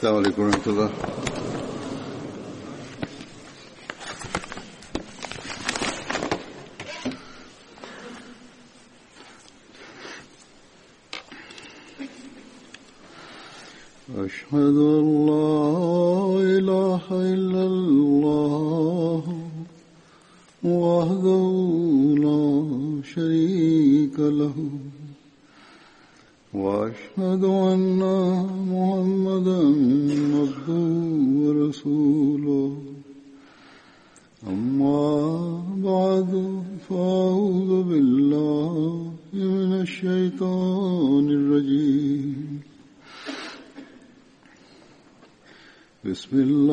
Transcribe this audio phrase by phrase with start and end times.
[0.00, 0.88] 单位的工人知道，
[14.14, 14.93] 我许多。
[46.34, 46.63] في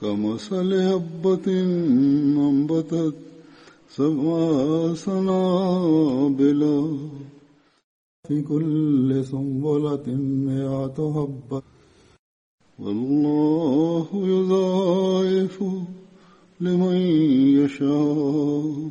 [0.00, 1.46] كمثل هبة
[2.48, 3.14] أنبتت
[3.88, 6.60] سبع سنابل
[8.28, 10.04] في كل سنبلة
[10.46, 11.62] مئة حبة
[12.78, 15.64] والله يضاعف
[16.60, 16.96] لمن
[17.62, 18.88] يشاء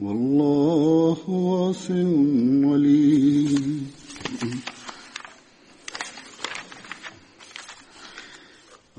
[0.00, 1.98] والله واسع
[2.72, 3.77] عليم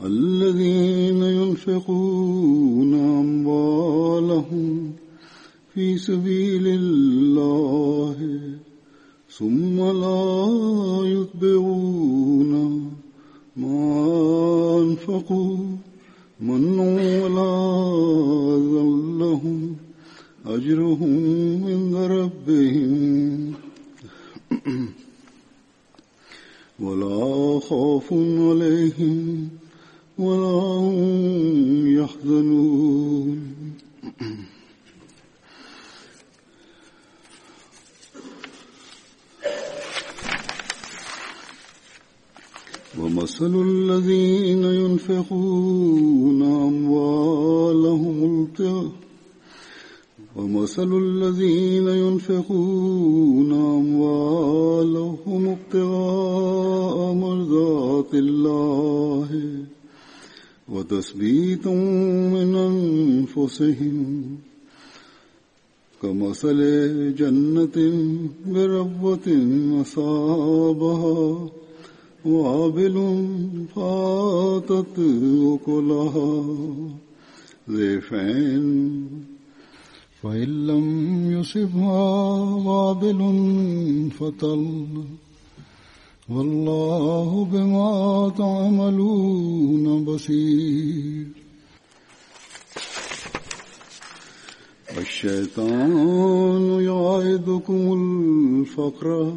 [0.06, 4.92] الذين ينفقون أموالهم
[5.74, 8.16] في سبيل الله
[9.31, 10.46] ثم لا
[11.04, 12.54] يتبعون
[13.57, 15.57] ما أنفقوا
[16.40, 17.88] من ولا
[18.56, 18.84] أذى
[19.19, 19.75] لهم
[20.45, 23.54] أجرهم عند ربهم
[26.84, 29.50] ولا خوف عليهم
[30.19, 30.95] ولا هم
[32.00, 33.39] يحزنون
[43.01, 48.92] ومثل الذين ينفقون أموالهم ابتغاء
[50.36, 59.49] ومثل الذين ينفقون أموالهم ابتغاء مرضات الله
[60.71, 64.24] وتثبيت من أنفسهم
[66.01, 66.60] كمثل
[67.16, 67.77] جنة
[68.48, 69.27] بربوة
[69.81, 71.50] أصابها
[72.25, 72.95] وابل
[73.75, 76.57] فاتت أكلها
[77.69, 78.89] ذيفين
[80.21, 80.86] فإن لم
[81.39, 82.04] يصبها
[82.66, 83.21] وابل
[84.19, 84.83] فتل
[86.30, 91.28] والله بما تعملون بصير
[94.98, 99.34] الشيطان يعيدكم الفقر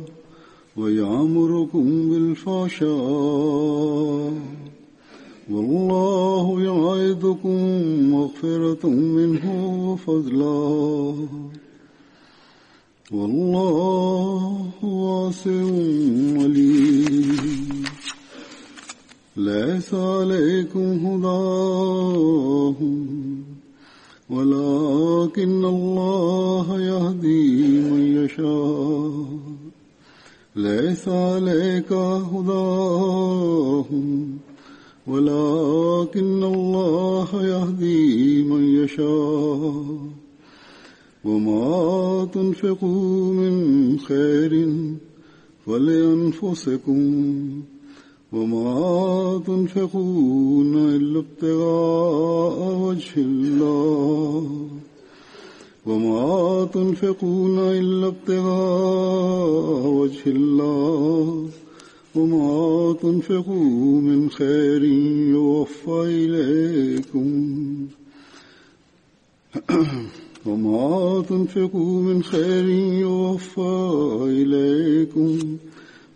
[0.76, 4.32] ويعمركم بالفحشاء
[5.50, 7.56] والله يعيدكم
[8.10, 9.48] مغفرة منه
[9.86, 11.14] وفضلا
[13.12, 15.64] والله واسع
[16.40, 17.84] عليم
[19.36, 23.22] ليس عليكم هداهم
[24.30, 29.12] ولكن الله يهدي من يشاء
[30.56, 31.92] ليس عليك
[32.32, 34.38] هداهم
[35.06, 40.11] ولكن الله يهدي من يشاء
[41.24, 44.66] وما تنفقوا من خير
[45.66, 47.62] فلأنفسكم
[48.32, 48.80] وما
[49.46, 54.68] تنفقون إلا ابتغاء وجه الله
[55.86, 61.48] وما تنفقون إلا ابتغاء وجه الله
[62.14, 64.84] وما تنفقوا من خير
[65.30, 67.28] يوفى إليكم
[70.46, 72.68] وما تنفقوا من خير
[73.00, 73.90] يوفى
[74.24, 75.38] إليكم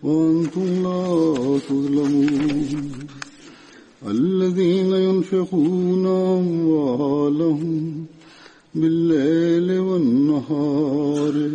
[0.02, 2.90] وأنتم لا تظلمون
[4.08, 8.04] الذين ينفقون أموالهم
[8.74, 11.50] بالليل والنهار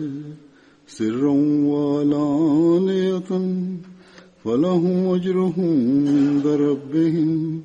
[0.88, 1.36] سرا
[1.66, 3.32] وعلانية
[4.44, 5.74] فلهم أجرهم
[6.08, 7.62] عند ربهم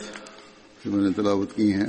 [0.84, 1.88] जो मैंने तलावत की हैं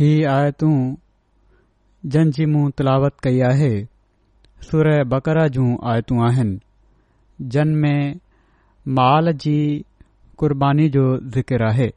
[0.00, 0.74] ही आयतूं
[2.16, 3.72] जन जी मूं तलावत कई आहे
[4.68, 8.20] सुर बकरा जूं आयतूं आहिनि जन में
[9.00, 9.58] माल जी
[10.38, 11.04] क़ुर्बानी जो
[11.36, 11.90] ज़िक्र आहे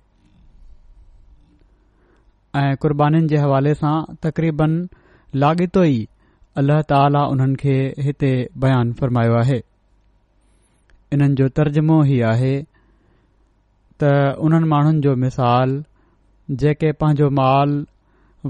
[2.58, 3.96] ऐं क़ुर्बानीनि जे हवाले सां
[4.26, 4.72] तक़रीबन
[5.42, 5.98] लाॻितो ई
[6.62, 7.76] अल्लाह ताला उन्हनि खे
[8.08, 8.32] हिते
[8.64, 9.58] बयानु फ़रमायो आहे
[11.18, 12.54] इन्हनि जो तर्जुमो ही आहे
[14.04, 14.14] त
[14.48, 15.70] उन्हनि माण्हुनि जो मिसाल
[16.64, 17.70] जेके पंहिंजो माल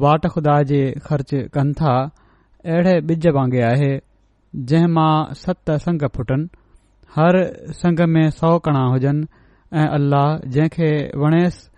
[0.04, 1.96] वाट खुदा जे ख़र्च कनि था
[2.74, 3.94] अहिड़े बिज वांगुरु आहे
[4.70, 5.12] जंहिं मां
[5.46, 6.46] सत संग पुटनि
[7.16, 7.36] हर
[7.82, 9.24] संग में सौ कणा हुजनि
[9.80, 10.92] ऐं अलाह जंहिंखे
[11.24, 11.70] वणेसि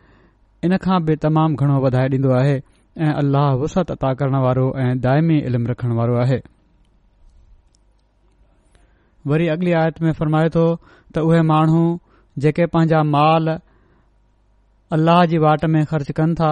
[0.68, 2.56] इन खां बि तमामु घणो वधाए ॾींदो आहे
[3.04, 6.40] ऐं अल्लाह वुसत अता करण वारो ऐं दाइमी इल्मु रखण वारो आहे
[9.34, 10.64] वरी अॻिली आयत में फरमाए थो
[11.16, 11.84] त उहे माण्हू
[12.46, 13.50] जेके पंहिंजा माल
[14.98, 16.52] अल्लाह जी वाट में ख़र्च कनि था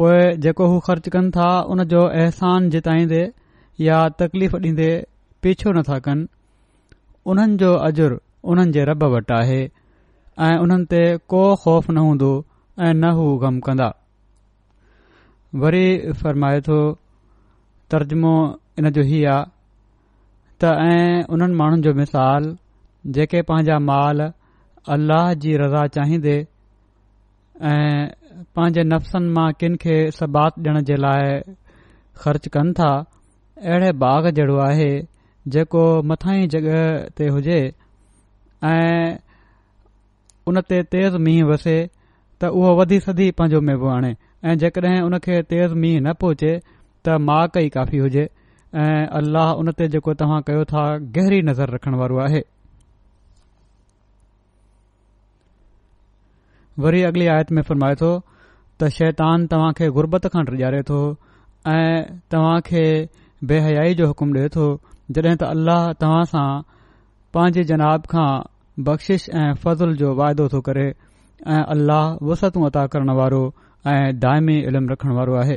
[0.00, 3.22] पोइ जेको हू ख़र्च कनि था उन जो अहसान जिताईंदे
[3.86, 4.90] या तकलीफ़ ॾींदे
[5.42, 6.26] पीछो नथा कनि
[7.34, 8.20] उन्हनि जो अजुर
[8.52, 9.60] उन्हनि जे रब वटि आहे
[10.48, 12.32] ऐं उन्हनि ते को ख़ौफ़ न हूंदो
[12.80, 13.88] ऐं न हू ग़म कंदा
[15.62, 15.88] वरी
[16.20, 16.78] फ़रमाए थो
[17.90, 18.32] तर्जुमो
[18.78, 19.44] इन जो हीउ आहे
[20.60, 22.42] त ऐं उन्हनि माण्हुनि जो मिसाल
[23.16, 24.20] जेके पंहिंजा माल
[24.96, 26.36] अल्लाह जी रज़ा चाहींदे
[27.74, 28.08] ऐं
[28.56, 31.40] पंहिंजे नफ़्सनि मां किनि खे सबातु ॾियण जे लाइ
[32.24, 32.90] ख़र्च कनि था
[33.60, 34.90] अहिड़े बाग जहिड़ो आहे
[35.54, 36.84] जेको मथां ई जॻहि
[37.20, 37.60] ते हुजे
[38.76, 39.16] ऐं
[40.48, 41.78] उन ते तेज़ मींहं वसे
[42.42, 44.10] त उहो वधी सदी पंहिंजो मेबो आणे
[44.50, 46.50] ऐं जेकॾहिं हुन खे तेज़ मींहुं न पहुचे
[47.06, 48.24] त माउ की काफ़ी हुजे
[48.84, 50.82] ऐं अल्लाह उन ते जेको तव्हां कयो था
[51.18, 52.40] गहरी नज़र रखण वारो आहे
[56.86, 61.00] वरी अॻली आयत में फ़र्माए थो त शैतान तव्हां खे गुरबत खां टुॼारे थो
[61.74, 62.84] ऐं तव्हां खे
[63.52, 66.44] बेहयाई जो हुकुम ॾिए थो जॾहिं त अल्लाह तव्हां सां
[67.38, 68.28] पंहिंजे जनाब खां
[68.90, 70.90] बख़्शिश ऐं फज़ल जो वाइदो थो करे
[71.50, 73.42] ऐं अलाह वसतूं अदाारो
[73.92, 75.56] ऐं दाइमी इल्मु रखण वारो आहे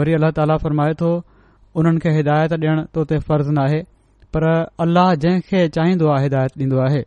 [0.00, 1.08] वरी अल्लाह ताला फ़रमाए थो
[1.82, 3.80] उन्हनि खे हिदायत ॾियण तो ते फर्ज़ न आहे
[4.36, 4.46] पर
[4.86, 7.00] अल्लाह जंहिंखे चाहींदो आहे हिदायत ॾींदो आहे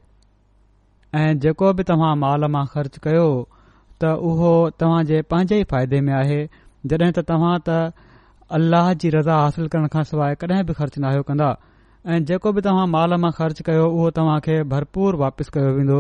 [1.22, 3.28] ऐं जेको बि तव्हां माल मां ख़र्च कयो
[4.02, 4.52] त उहो
[4.84, 6.42] तव्हां जे पंहिंजे ई फ़ाइदे में आहे
[6.94, 7.80] जॾहिं त तव्हां त
[8.60, 11.54] अल्लाह जी रज़ा हासिल करण खां सवाइ कॾहिं बि ख़र्च न आयो कंदा
[12.08, 15.96] ऐ जेको बि तव्हां माल मां ख़र्च कयो उहो तव्हां खे भरपूर वापिसि कयो वेंदो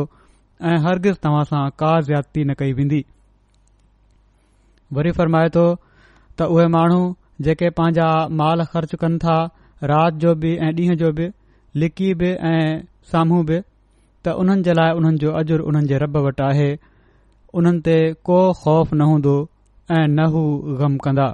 [0.67, 2.99] ऐं हरगिज़ तव्हां सां काज़ याप्ती न कई वेंदी
[4.99, 7.01] वरी फरमाए तो त उहे माण्हू
[7.47, 8.05] जेके पंहिंजा
[8.43, 9.35] माल ख़र्च कन था
[9.93, 11.27] राति जो बि ऐं ॾींहं जो बि
[11.83, 13.59] लिकी बि ऐं साम्हूं बि
[14.25, 16.69] त उन्हनि जे लाइ जो अजुर उन्हनि जे रब वटि आहे
[17.63, 17.97] उन्हनि ते
[18.31, 19.35] को ख़ौफ़ न हूंदो
[19.97, 20.45] ऐ न हू
[20.83, 21.27] ग़म कंदा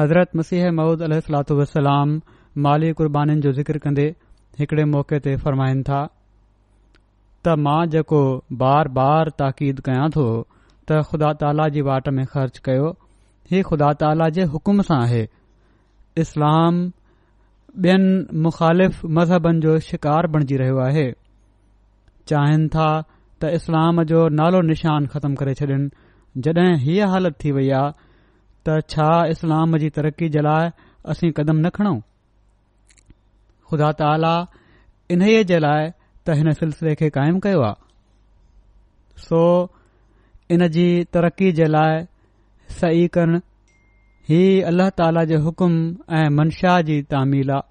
[0.00, 1.02] हज़रत मसीह महूद
[1.60, 2.10] वसलाम
[2.66, 4.04] माली क़ुर्बानीुनि जो ज़िक्र कन्दे
[4.58, 5.98] हिकड़े मौक़े ते फरमाइनि था
[7.46, 8.20] त मां जेको
[8.62, 12.86] बार बार ताक़ीद कया थो त ख़ुदा ताला जी वाट में खर्च कयो
[13.50, 15.26] ही खुदा ताला जे हुकुम सां आहे
[16.24, 16.80] इस्लाम
[17.78, 21.06] ॿियनि मुख़ालिफ़ मज़हबनि जो शिकार बणिजी रहियो आहे
[22.32, 22.88] चाहिनि था
[23.40, 25.86] त इस्लाम जो नालो निशान ख़तमु करे छॾनि
[26.46, 28.06] जड॒हिं हीअ हालत थी वई आहे
[28.68, 30.68] त छा इस्लाम जी तरक़ी जे लाइ
[31.12, 31.92] असीं कदम न खणो
[33.70, 34.32] ख़ुदा ताला
[35.16, 35.88] इन्हीअ जे लाइ
[36.26, 39.42] त हिन सिलसिले खे कायम कयो आहे सो
[40.56, 41.96] इन जी तरक़ी जे लाइ
[42.80, 43.40] सही कन
[44.32, 45.80] ही अल्लाह ताला जे हुकुम
[46.20, 47.68] ऐं मनशा जी तामील आहे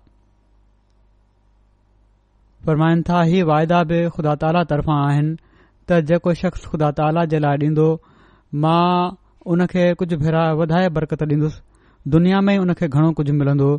[2.67, 7.39] फरमाइनि था ही वायदा बि ख़ुदा ताला तरफ़ा आहिनि त जेको शख़्स ख़ुदा ताला जे
[7.47, 7.89] लाइ ॾींदो
[8.67, 8.85] मां
[9.53, 11.59] उन खे कुझु भेरा वधाए बरकत ॾींदुसि
[12.13, 13.69] दुनिया में उन खे घणो कुझु मिलंदो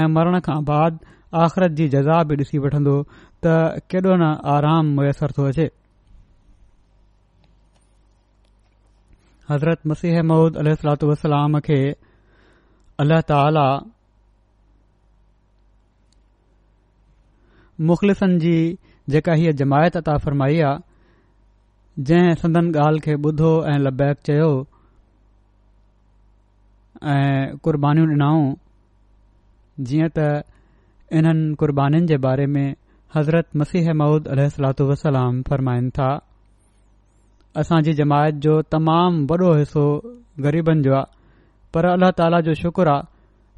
[0.00, 0.98] ऐं मरण खां बाद
[1.44, 2.94] आख़िरत जी जज़ा बि ॾिसी वठंदो
[3.46, 3.54] त
[3.94, 5.66] केॾो न आराम मुयसरु थो अचे
[9.50, 11.80] हज़रत मसीह ममूद अल खे
[13.02, 13.66] अल्ला ताला
[17.92, 18.56] मुख़लिफ़नि जी
[19.14, 24.50] जेका हीअ जमायत अता फरमाई आहे जंहिं संदन ॻाल्हि खे ॿुधो ऐं लबैक चयो
[27.06, 28.54] ऐं क़बानीूं ॾिनाऊं
[29.86, 30.18] जीअं त
[31.18, 32.74] इन्हनि क़ुर्बानीुनि जे बारे में
[33.14, 34.40] हज़रत मसीह महूद अल
[34.90, 36.08] वसलाम फरमाइनि था
[37.60, 39.84] असांजी जमायत जो तमामु वॾो हिसो
[40.46, 41.04] ग़रीबनि जो आहे
[41.74, 43.06] पर अलाह तालि जो शुक्र आहे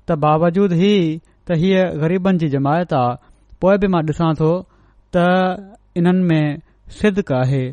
[0.08, 0.94] त बावजूद ई
[1.48, 3.16] त हीअ ग़रीबनि जी जमायत आहे
[3.60, 4.52] पोइ बि मां ॾिसां थो
[5.16, 5.24] त
[5.96, 6.58] इन्हनि में
[7.00, 7.64] सिद्क़ आहे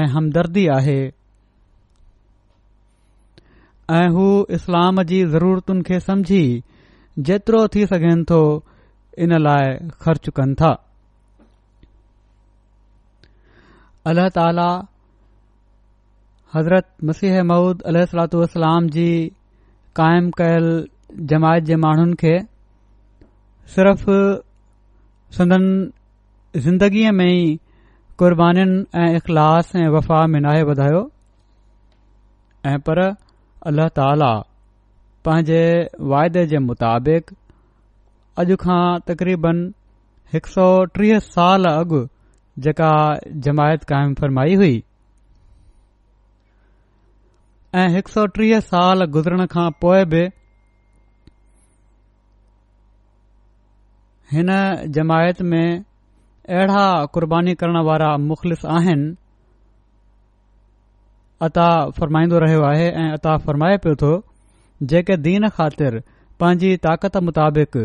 [0.00, 1.00] ऐं हमदर्दी आहे
[3.94, 6.40] ऐ हू इस्लाम जी ज़रूरतुनि खे समझी
[7.28, 8.38] जेतिरो थी सघे तो
[9.24, 10.70] इन लाइ ख़र्च कनि था
[14.12, 14.66] अल्ल्ह ताला
[16.54, 17.82] हज़रत मसीह ममूद
[18.42, 19.08] इस्लाम जी
[19.96, 22.32] क़ाइमु कयलु जमायत जे माण्हुनि खे
[23.74, 24.02] सिर्फ़
[25.36, 25.64] सदन
[26.66, 27.56] जिंदगीअ में ई
[28.18, 28.66] क़ुरबानि
[29.04, 31.06] ऐं इख़लास ऐं वफ़ा में नाहे वधायो
[32.70, 33.02] ऐं पर
[33.68, 34.26] अल्लाह ताला
[35.26, 35.60] पंहिंजे
[36.10, 37.30] वायदे जे मुताबिक़
[38.42, 39.62] अॼु खां तक़रीबन
[40.34, 40.66] हिक सौ
[40.98, 42.00] टीह साल अॻु
[42.66, 42.90] जेका
[43.46, 44.76] जमायत क़ाइमु फरमाई हुई
[47.82, 50.22] ऐं हिकु सौ टीह साल गुज़रण खां पोइ बि
[54.36, 54.56] हिन
[55.00, 56.86] जमायत में अहिड़ा
[57.18, 59.14] कुर्बानी करण वारा मुख़लिस आहिनि
[61.42, 61.64] अता
[61.98, 64.10] फ़रमाईंदो रहियो आहे ऐं अता फ़रमाए पियो तो
[64.90, 66.00] जेके दीन ख़ातिर
[66.40, 67.76] पंहिंजी ताक़त मुताबिक़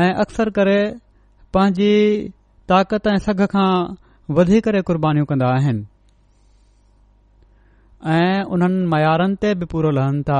[0.00, 0.76] ऐं अक्सर करे
[1.54, 1.90] पंहिंजी
[2.68, 3.70] ताक़त ऐं सघ खां
[4.34, 5.84] वधी करे कुर्बानीूं कन्दा आहिनि
[8.16, 10.38] ऐं उन्हनि मयारनि ते बि पूरो लहनि था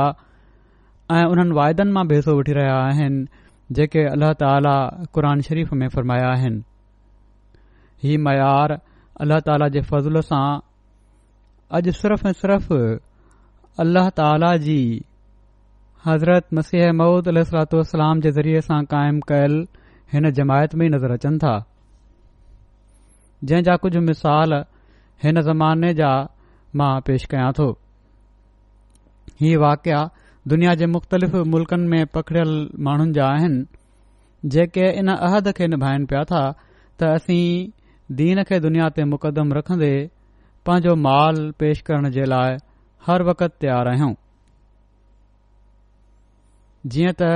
[1.17, 3.27] ऐं उन्हनि वायदनि मां बि हिसो वठी रहिया आहिनि
[3.79, 4.77] जेके अल्लाह ताला
[5.15, 6.63] क़ुर शरीफ़ में फ़रमाया आहिनि
[8.07, 8.79] हीउ मयार
[9.21, 10.47] अल्ला ताला जे फज़ल सां
[11.75, 12.69] अॼु सिर्फ़ ऐं सिर्फ़
[13.85, 14.77] अल्लाह ताला जी
[16.07, 19.57] हज़रत मसीह मऊद अल सलातलाम जे ज़रिए सां कायमु कयल
[20.13, 21.55] हिन जमायत में नज़र अचनि था
[23.45, 24.55] जंहिं जा कुझु मिसाल
[25.25, 26.13] हिन ज़माने जा
[26.83, 27.69] मां पेश कयां तो
[29.43, 30.05] हीउ वाकिया
[30.55, 32.55] दुनिया जे मुख़्तलिफ़ मुल्क़नि में पखड़ियल
[32.91, 37.45] माण्हुनि जा आहिनि जेके इन अहद खे निभाइनि पिया था त असीं
[38.23, 39.93] दीन खे दुनिया ते मुक़दम रखंदे
[40.67, 42.57] पंहिंजो माल पेश करण जे लाइ
[43.09, 44.11] हर वक़्त तयारु आहियूं
[46.95, 47.29] जीअं त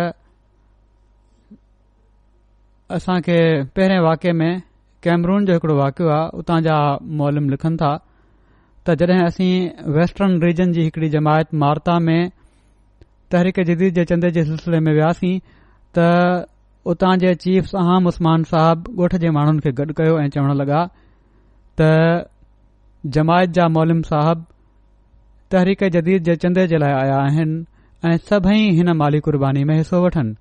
[2.99, 3.37] असां खे
[3.79, 4.49] पहिरें वाक्य में
[5.07, 6.79] कैमरून जो हिकड़ो वाकियो आहे उतां जा
[7.21, 7.93] मोलम लिखनि था
[8.89, 12.19] त जॾहिं असीं वेस्टर्न रीजन जी हिकड़ी जमायत मार्ता में
[13.35, 15.35] तहरीक जदीद जे चंदे जे सिलसिले में वियासीं
[15.99, 16.09] त
[16.95, 20.83] उतां जे चीफ साहम उस्मान साहब ॻोठ जे माण्हुनि खे गॾु कयो ऐं चवण लॻा
[21.83, 21.91] त
[23.07, 24.41] जमायत जा मोलिम साहब
[25.53, 27.63] तहरीक जदीद जे चंदे जे लाइ आया आहिनि
[28.13, 30.35] ऐं सभई हिन माली क़ुर्बानी में हिसो वठनि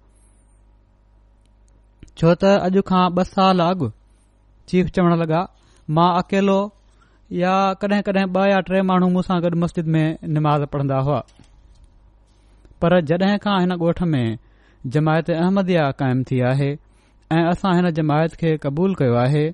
[2.19, 3.89] छो त अॼु खां ॿ साल अॻु
[4.73, 5.41] चीफ चवण लॻा
[5.99, 6.57] मां अकेलो
[7.43, 10.05] या कडहिं कड॒हिं ॿ या टे माण्हू मूं गॾु मस्जिद में
[10.37, 11.19] निमा पढ़न्दा हुआ
[12.83, 14.23] पर जॾहिं खां हिन ॻोठ में
[14.97, 16.67] जमायत अहमदया कायमु थी आहे
[17.37, 19.45] ऐं असां हिन जमायत खे क़बूल कयो आहे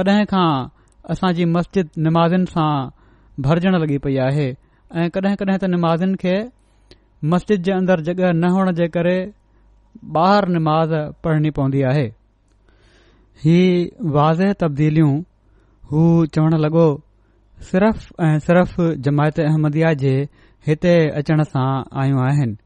[0.00, 0.48] तॾहिं खां
[1.10, 2.92] असांजी मस्जिद निमाज़िन सां
[3.42, 4.48] भरजण लॻी पई आहे
[5.00, 6.34] ऐं कडहिं कडहिं त निमाज़न खे
[7.32, 9.16] मस्जिद जे अंदरि जग॒ न हुअण जे करे
[10.16, 10.92] बाहिर निमाज़
[11.24, 12.04] पढ़णी पवंदी आहे
[13.44, 13.58] ही
[14.16, 15.14] वाज़े तब्दीलियूं
[15.92, 16.00] हू
[16.36, 16.84] चवण लॻो
[17.70, 20.12] सिर्फ़ ऐं सिर्फ़ जमायत अहमदिया जे
[20.66, 21.68] हिते अचण सां
[22.02, 22.56] आयूं आहिनि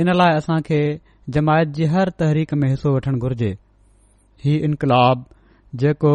[0.00, 0.80] इन लाइ असां खे
[1.36, 3.50] जमायत जी हर तहरीक में हिसो वठणु घुर्जे
[4.44, 5.16] ही इनकलाब
[5.78, 6.12] जेको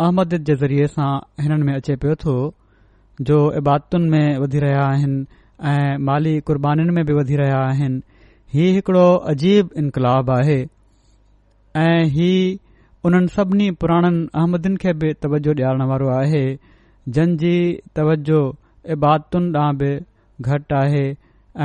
[0.00, 1.08] अहमद जे ज़रिए सां
[1.46, 2.34] हिननि में अचे पियो थो
[3.30, 5.24] जो इबादतुनि में वधी रहिया आहिनि
[5.70, 8.00] ऐं माली क़ुर्बानीुनि में बि वधी रहिया आहिनि
[8.54, 10.60] हीउ हिकड़ो अजीब इनकलाब आहे
[11.82, 12.56] ऐं हीउ
[13.08, 16.44] उन्हनि सभिनी पुराणनि अहमदनि खे बि तवजो ॾियारण वारो आहे
[17.16, 17.54] जिन जी
[17.96, 18.40] तवजो
[18.96, 19.90] इबादतुनि ॾांहुं बि
[20.48, 21.06] घटि आहे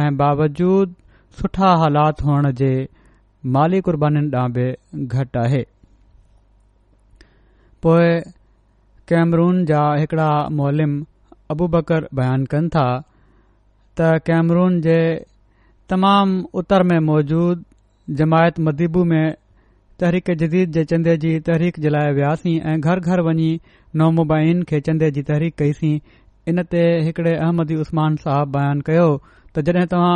[0.01, 0.95] ऐं बावजूद
[1.39, 2.73] सुठा हालात हुअण जे
[3.57, 4.67] माली क़ुर्बानीुनि ॾांहुं बि
[5.15, 5.63] घटि आहे
[7.83, 8.11] पोए
[9.11, 10.91] कैमरून जा हिकड़ा मोलिम
[11.55, 12.83] अबू बकर बयानु कन था
[13.99, 14.99] त कैमरून जे
[15.93, 17.65] तमामु उतर में मौजूद
[18.21, 19.25] जमायत मदीबू में
[20.03, 23.49] तहरीक जदीद जे चंदे जी तहरीक जे लाइ वियासीं ऐं घर घर वञी
[24.03, 25.93] नौमुबाइन खे चंदे जी तहरीक कईसीं
[26.53, 30.15] इन ते हिकड़े अहमदी उस्मान साहब बयानु कयो त जड॒ तव्हां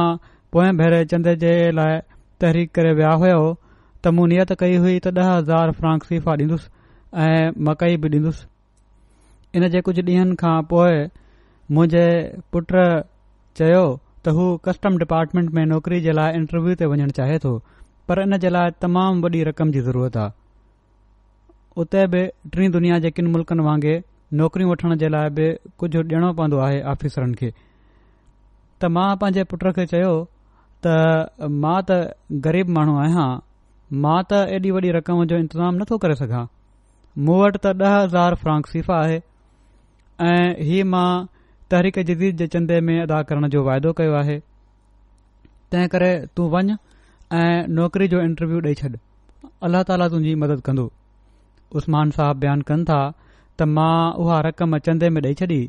[0.55, 1.53] पोएं भेरे चंदे जे
[1.83, 1.99] लाइ
[2.45, 6.73] तहरीक करे विया होयो त मूं नियत कई हुई त ॾह हज़ार फ्रांक सीफ़ा डींदुसि
[7.15, 8.47] ऐं मकई बि डीन्दुसि
[9.57, 10.95] इन जे कुझु डीहनि खां पोइ
[11.75, 12.07] मुंहिंजे
[12.51, 12.71] पुट
[13.59, 13.83] चयो
[14.25, 17.53] त हू कस्टम डिपार्टमेंट में नौकरी जे लाइ इंटरव्यू ते वञण चाहे थो
[18.09, 23.11] पर इन जे लाइ तमामु वॾी रक़म जी ज़रूरत आहे उते बि टिन दुनिया जे
[23.19, 23.97] किन मुल्कनि वांगुरु
[24.37, 25.47] नौकरियूं वठण जे लाइ बि
[25.79, 27.49] कुझु ॾियणो पवंदो आहे आफिसरनि खे
[28.81, 30.11] त मां पंहिंजे पुट खे चयो
[30.87, 30.95] त
[31.65, 32.03] मां त
[32.49, 33.27] ग़रीब माण्हू आहियां
[34.07, 36.45] मां त एॾी वॾी रक़म जो इंतज़ाम नथो करे सघां
[37.25, 39.15] मूं वटि त ॾह हज़ार फ्रांकीफ़ा आहे
[40.29, 41.07] ऐं हीअ मां
[41.71, 44.35] तहरीक जदीद जे चंदे में अदा करण जो वाइदो कयो आहे
[45.71, 46.69] तंहिं करे तूं वञ
[47.37, 48.89] ऐं नौकिरी जो इंटरव्यू ॾेई छॾ
[49.69, 50.85] अलाहाला तुंहिंजी मदद कंदो
[51.81, 55.59] उस्मान साहब बयानु कनि था त मां उहा रक़म चंदे में ॾेई छॾी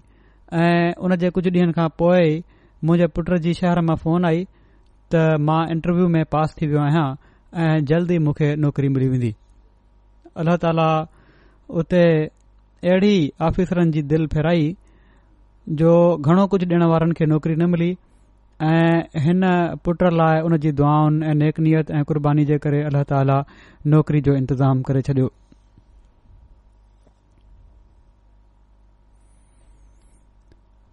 [0.61, 2.39] ऐं उन जे कुझु ॾींहनि खां पोइ
[2.85, 4.45] मुंहिंजे पुट जी शहर मां फोन आई
[5.15, 7.09] त मां इंटरव्यू में पास थी वियो आहियां
[7.67, 9.35] ऐं जल्दी मूंखे नौकिरी मिली वेंदी
[10.43, 10.89] अल्लाह ताला
[11.77, 14.73] उते अहिड़ी आफ़ीसरनि जी दिलि फेराई
[15.81, 17.89] जो घणो कुझु ॾियण वारनि खे नौकरी न मिली
[18.65, 19.43] ऐं हिन
[19.85, 23.37] पुट लाइ उन जी दुआउनि ऐं नेकनियत ऐं कुर्बानी जे करे अला ताला
[23.95, 25.29] नौकिरी जो इंतज़ाम करे छॾियो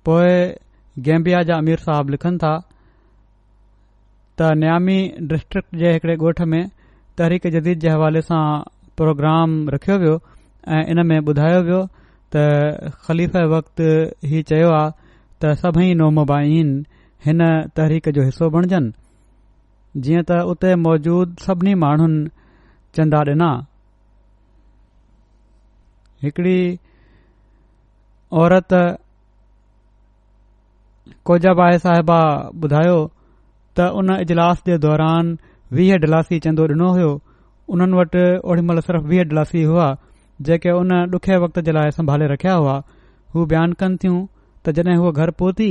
[0.09, 0.35] पोए
[1.07, 2.53] गैम्बिया जा अमीर साहब लिखनि था
[4.38, 4.99] त न्यामी
[5.31, 6.61] डिस्ट्रिक्ट जे हिकड़े ॻोठ में
[7.17, 8.43] तहरीक जदीद जे हवाले सां
[8.99, 10.19] प्रोग्राम रखियो वियो
[10.73, 11.82] ऐं इन में ॿुधायो वियो
[12.36, 13.80] त ख़लीफ़ वक़्त
[14.30, 14.84] ही चयो आ
[15.41, 16.69] त सभई नोमबाहिन
[17.25, 17.39] हिन
[17.75, 22.30] तहरीक जो हिसो बणजनि जीअं त उते मौजूद सभिनी माण्हुनि
[22.95, 23.49] चंदा डि॒ना
[26.23, 26.60] हिकड़ी
[28.43, 28.73] औरत
[31.28, 32.19] कोजाबाए साहिबा
[32.63, 32.97] ॿुधायो
[33.75, 35.38] त उन इजलास जे दौरान
[35.78, 37.12] वीह डलासी चंदो ॾिनो हो
[37.75, 39.88] उन्हनि वटि ओॾी महिल सिर्फ़ वीह डलासी हुआ
[40.41, 42.78] जेके उन ॾुखे वक़्त जे लाइ संभाले रखिया हुआ
[43.36, 44.17] हू बयानु कनि थियूं
[44.65, 45.69] त जॾहिं उहो घर पहुती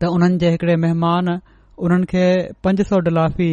[0.00, 2.24] त उन्हनि जे हिकड़े महिमान उन्हनि खे
[2.64, 3.50] पंज सौ डिलासी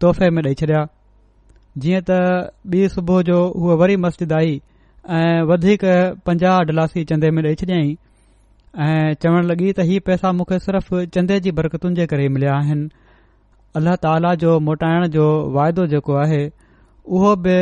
[0.00, 0.86] तोहफ़े में ॾेई छॾिया
[1.78, 2.20] जीअं त
[2.74, 4.60] ॿी सुबुह जो उहा वरी मस्जिद आई
[5.16, 5.84] ऐं वधीक
[6.26, 7.94] पंजाहु डिलासी चंदे में ॾेई छॾियईं
[8.84, 12.88] ऐं चवण लॻी त इहे पैसा मूंखे सिर्फ़ चंदे जी बरकतुनि जे करे मिलिया आहिनि
[13.82, 15.26] अलाह ताला जो मोटाइण जो
[15.58, 16.42] वाइदो जेको आहे
[17.14, 17.56] उहो बि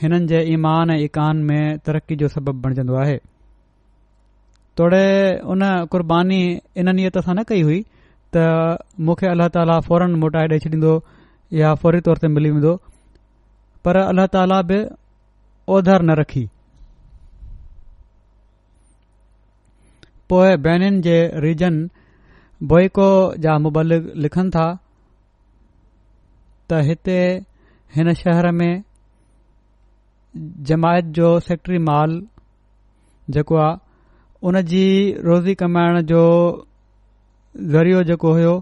[0.00, 3.16] हिननि जे ईमान ऐं ईकान में तरक़ी जो सबबु बणजंदो आहे
[4.76, 5.04] तोड़े
[5.52, 5.60] उन
[5.92, 6.40] कुर्बानी
[6.80, 7.80] इन नियत सां न कई हुई
[8.36, 8.42] त
[9.00, 10.92] मूंखे अल्ला ताला फौरन मोटाए ॾेई छॾींदो
[11.60, 12.74] या फौरी तौर ते मिली वेंदो
[13.88, 14.78] पर अल्ला ताला बि
[15.76, 16.44] ओधर न रखी
[20.28, 21.74] पोए बैनिन जे रीजन
[22.72, 23.08] बोइको
[23.46, 24.66] जा मुबलिक लिखनि था
[26.68, 27.18] त हिते
[27.96, 28.70] हिन शहर में
[30.68, 32.16] जमायत जो सेक्ट्री माल
[33.36, 33.76] जेको आहे
[34.48, 34.82] उन जी
[35.26, 36.22] रोज़ी कमाइण जो
[37.76, 38.52] ज़रियो जेको हुयो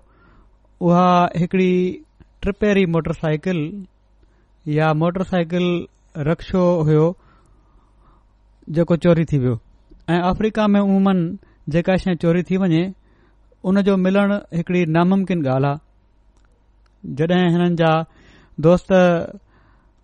[0.88, 1.08] उहा
[1.42, 1.70] हिकड़ी
[2.42, 3.60] ट्रिपेरी मोटरसाइकिल
[4.76, 5.66] या मोटरसाइकिल
[6.30, 7.06] रक्षो हुयो
[8.78, 9.58] जेको चोरी थी वियो
[10.14, 11.24] ऐं अफ्रीका में उमन
[11.76, 12.84] जेका शइ चोरी थी वञे
[13.70, 17.92] उन जो मिलण हिकड़ी नामुमकिन ॻाल्हि आहे जॾहिं हिननि जा
[18.66, 18.92] दोस्त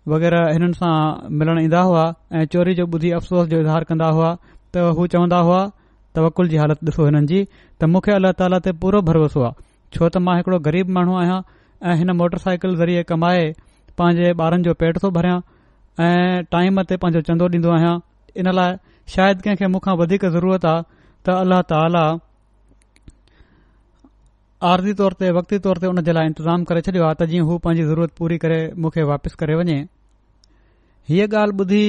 [0.09, 0.93] वग़ैरह हिननि सां
[1.39, 2.03] मिलण ईंदा हुआ
[2.37, 4.29] ऐं चोरी जो बुधी अफ़सोस जो इज़हार कंदा हुआ
[4.75, 5.59] त हू चवंदा हुआ
[6.15, 9.53] त वकुल जी हालत ॾिसो हिननि जी त मूंखे अल्ला ताला ते पूरो भरोसो आहे
[9.97, 11.39] छो त मां हिकड़ो ग़रीब माण्हू आहियां
[11.91, 13.45] ऐं हिन मोटर ज़रिए कमाए
[14.01, 15.37] पंहिंजे ॿारनि जो पेट थो भरियां
[16.05, 17.93] ऐं टाइम ते पंहिंजो चंदो ॾींदो आहियां
[18.43, 18.75] इन लाइ
[19.17, 20.83] शायदि कंहिंखे मूंखां वधीक ज़रूरत आहे
[21.29, 22.05] त अल्लाह ताला
[24.69, 27.45] आर्ज़ी तौर ते वक़्ती तौर ते उन जे लाइ इंतज़ाम करे छॾियो आहे त जीअं
[27.49, 29.77] हू पंहिंजी ज़रूरत पूरी करे मूंखे वापसि करे वञे
[31.09, 31.85] हीअ ॻाल्हि ॿुधी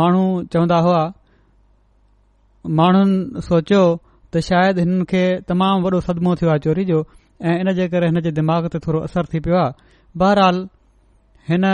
[0.00, 1.02] माण्हू चवंदा हुआ
[2.82, 3.82] माण्हुनि सोचियो
[4.34, 6.98] त शायदि हिननि खे तमामु वॾो सदमो थियो आहे चोरी जो
[7.52, 9.72] ऐं इन जे करे हिन जे दिमाग़ ते थोरो असरु थी पियो आहे
[10.18, 10.58] बहरहाल
[11.48, 11.70] हिन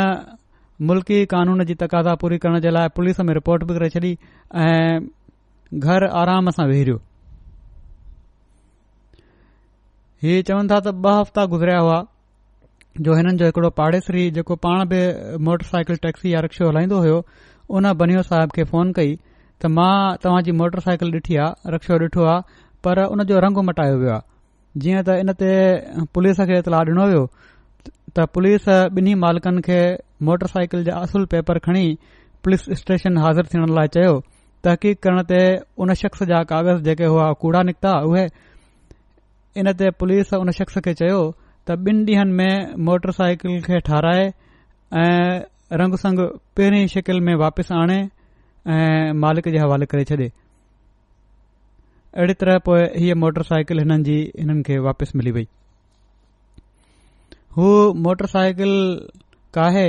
[0.93, 4.13] मुल्की कानून जी तक़ादा पूरी करण जे लाइ पुलिस में रिपोर्ट बि करे छॾी
[4.65, 4.99] ऐं
[5.85, 7.01] घर आराम सां वेरियो
[10.25, 11.97] हीउ चवनि था त ॿ हफ़्ता गुज़रिया हुआ
[13.07, 14.99] जो हिननि जो हिकड़ो पाड़ेसरी जेको पाण बि
[15.49, 17.19] मोटरसाइकिल टैक्सी या रिक्शो हलाईंदो हो
[17.81, 19.13] उन बनियो साहिब खे फोन कई
[19.63, 23.63] त मां तव्हां मोटरसाइकिल मोटर साइकिल ॾिठी आहे रिक्शो ॾिठो आहे पर उन जो रंग
[23.69, 25.53] मटायो वियो आहे जीअं त इन ते
[26.19, 27.23] पुलिस खे इतलाह ॾिनो वियो
[27.91, 29.79] त पुलिस बि॒नी मालिकनि खे
[30.31, 31.87] मोटरसाइकिल साइकिल जा असुल पेपर खणी
[32.45, 34.19] पुलिस स्टेशन हाज़िर थियण लाइ चयो
[34.65, 35.41] तहक़ीक़ करण ते
[35.87, 38.27] उन शख़्स जा कागज़ जेके हुआ कूड़ा निकिता उहे
[39.57, 41.21] इन ते पुलिस उन शख़्स खे चयो
[41.67, 45.43] त ॿिनि ॾींहनि में मोटर साइकिल खे ठाराए ऐं
[45.81, 46.19] रंग संग
[46.57, 47.99] पहिरीं शिकिल में वापसि आणे
[48.77, 54.63] ऐं मालिक जे हवाले करे छॾे अहिड़ी तरह पोए हीअ मोटर साइकिल हिननि जी हिननि
[54.69, 55.47] खे वापसि मिली वई
[57.57, 57.69] हू
[58.09, 58.73] मोटर साइकिल
[59.55, 59.87] काहे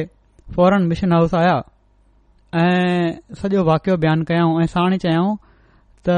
[0.55, 1.57] फौरन मिशन हाउस आया
[2.61, 3.07] ऐं
[3.41, 5.31] सॼो वाकियो बयानु कयाऊं ऐं साण चयाऊं
[6.07, 6.09] त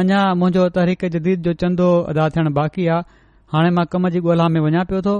[0.00, 3.04] अञा मुंजो तहरीक जदीद जो चंदो अदा थियणु बाक़ी आहे
[3.54, 5.14] हाणे मां कम जी ॻोल्हा में वञा पियो थो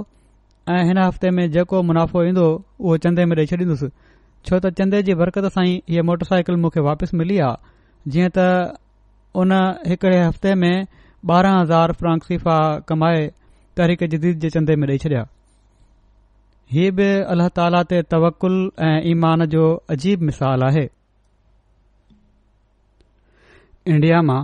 [0.75, 2.45] ऐं हिन हफ़्ते में जेको मुनाफ़ो ईंदो
[2.85, 3.89] उहो चंदे में ॾेई छॾींदुसि
[4.49, 8.29] छो त चंदे जी बरक़त सां ई हीअ मोटरसाइकिल साइकिल मूंखे वापसि मिली आहे जीअं
[8.37, 8.45] त
[9.43, 9.53] उन
[9.91, 10.75] हिकड़े हफ़्ते में
[11.35, 12.55] ॿारहं हज़ार फ्रांक सीफ़ा
[12.91, 13.19] कमाए
[13.77, 15.21] तहरीक जदीद जे चंदे में ॾेई छॾिया
[16.77, 18.57] हीउ बि अलाह ताला ते तवकुल
[18.89, 20.85] ऐं ईमान जो अजीब मिसाल आहे
[23.95, 24.41] इंडिया मां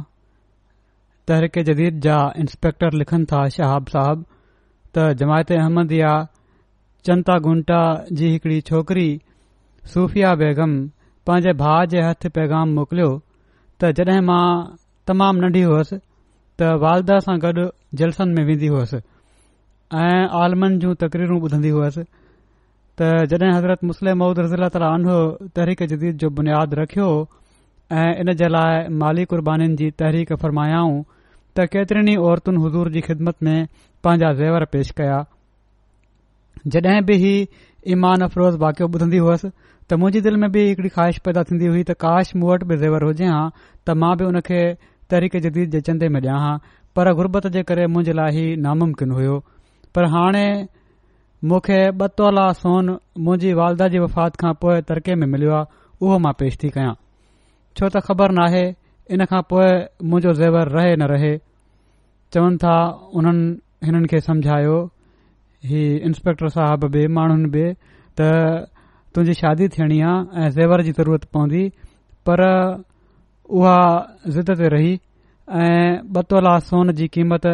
[1.29, 4.21] तहरीक जदीद जा इंस्पेक्टर लिखनि था शहाब साहब
[4.97, 6.13] त जमायत या,
[7.07, 7.81] चंता गुंटा
[8.19, 9.09] जी हिकड़ी छोकिरी
[9.91, 10.73] सूफिया बेगम
[11.29, 14.45] पंहिंजे भा जे हथ पैगाम मोकिलियो त जड॒हिं मां
[15.11, 17.67] तमामु नंढी हुअसि त वालदा सां गॾु
[18.01, 18.99] जलसनि में वेंदी हुयसि
[20.05, 24.91] ऐं आलमनि जूं तकरीरूं ॿुधंदी हुयसि त जॾहिं हज़रत मुस्लिम मौद रज़ीला ताला
[25.59, 27.09] तहरीक जदीद जो बुनियादु रखियो
[28.01, 30.99] ऐं इन जे लाइ माली कुर्बानीनि जी तहरीक फरमायाऊं
[31.59, 33.59] त केतरनि ई औरतुनि हज़ूर जी ख़िदमत में
[34.03, 35.17] पंहिंजा ज़ेवर पेश कया
[36.75, 37.33] जडहिं बि ही
[37.95, 39.49] ईमान अफ़रोज़ वाकियो ॿुधंदी हुअसि
[39.89, 42.77] त मुंहिंजी दिल में बि हिकड़ी ख़्वाहिश पैदा थींदी हुई त काश मूं वटि बि
[42.83, 43.47] ज़ेवर हुजे हां
[43.87, 44.61] त मां बि उन खे
[45.15, 46.55] तरीक़े जदीद जे चंदे में ॾिया हां
[46.95, 49.37] पर गुरबत जे करे मुंहिंजे लाइ ही नामुमकिन हुयो
[49.95, 50.45] पर हाणे
[51.51, 52.95] मूंखे बतोला सोन
[53.27, 56.93] मुंहिंजी वालदा जी वफ़ात खां पोइ तरके में मिलियो आहे उहो मां पेश थी कयां
[56.95, 58.63] छो त ख़बर नाहे
[59.17, 59.69] इन खां पोइ
[60.09, 61.33] मुंजो ज़ेवर रहे न रहे
[62.33, 62.75] चवनि था
[63.17, 63.45] उन्हनि
[63.85, 64.77] हिननि खे समुझायो
[65.65, 67.65] हीउ इंस्पेक्टर साहब बि माण्हुनि बि
[68.17, 68.19] त
[69.15, 71.63] तुंहिंजी शादी थियणी आहे ऐं ज़ेवर जी ज़रूरत पवंदी
[72.29, 72.39] पर
[73.57, 73.77] उहा
[74.35, 77.45] ज़िद ते रही ऐं ॿ तोला सोन जी क़ीमत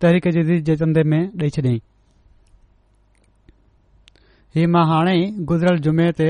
[0.00, 0.24] तहरीक
[0.68, 1.78] जे चंदे में ॾेई छॾियईं
[4.56, 6.28] हीउ मां हाणे ई गुज़रियल जुमे ते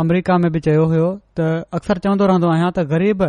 [0.00, 1.08] अमरीका में बि चयो हुयो
[1.40, 3.22] त अक्सर चवंदो रहंदो आहियां त ग़रीब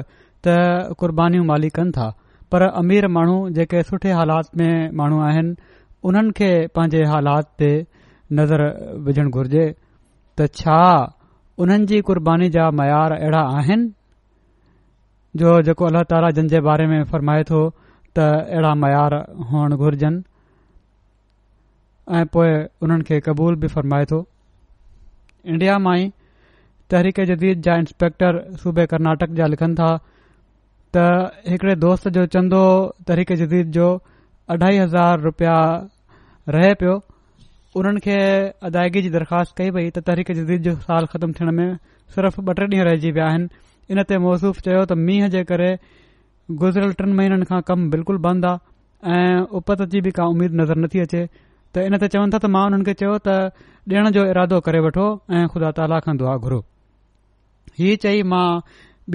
[0.47, 0.55] त
[0.99, 2.07] क़ुरबानीूं मालिक कनि था
[2.51, 5.53] पर अमीर माण्हू जेके सुठे हालात में माण्हू आहिनि
[6.09, 7.69] उन्हनि खे पंहिंजे हालात ते
[8.39, 8.61] नज़र
[9.07, 9.65] विझणु घुर्जे
[10.39, 10.79] त छा
[11.63, 13.87] उन्हनि जी क़ुर्बानी जा मयार अहिड़ा आहिनि
[15.43, 19.15] जो जेको अल्ला ताला जिन बारे में फ़रमाए थो त अहिड़ा मयार
[19.51, 20.23] हुअण घुर्जनि
[22.19, 24.21] ऐं पोए उन्हनि खे क़बूल बि फ़रमाए थो
[25.55, 26.09] इंडिया मां ई
[26.91, 29.89] तहरीक जदीद जा इंस्पेक्टर सूबे कर्नाटक जा लिखनि था
[30.95, 30.99] त
[31.47, 32.61] हिकड़े दोस्त जो चंदो
[33.07, 33.87] तरीके जदीद जो
[34.53, 35.57] अढाई हज़ार रुपया
[36.55, 36.93] रहे पियो
[37.79, 38.15] उन्हनि खे
[38.69, 41.75] अदाइगी जी दरख़्वास्त कई पई त तरीक़े जदीद जो साल ख़तमु थियण में
[42.15, 43.47] सिर्फ़ ॿ टे ॾींहं रहिजी विया आहिनि
[43.93, 45.69] इन ते मौसूफ़ चयो त मींहं जे करे
[46.63, 50.83] गुज़रियल टिनि महीननि खां कमु बिल्कुलु बंदि आहे ऐं उपत जी बि का उमीद नज़र
[50.85, 51.21] नथी अचे
[51.75, 53.39] त इन ते चवनि था त मां उन्हनि खे चयो त
[53.93, 55.05] ॾियण जो इरादो करे वठो
[55.37, 56.59] ऐं खुदा ताला कंदो आहे घुरो
[57.77, 58.45] इहा चई मां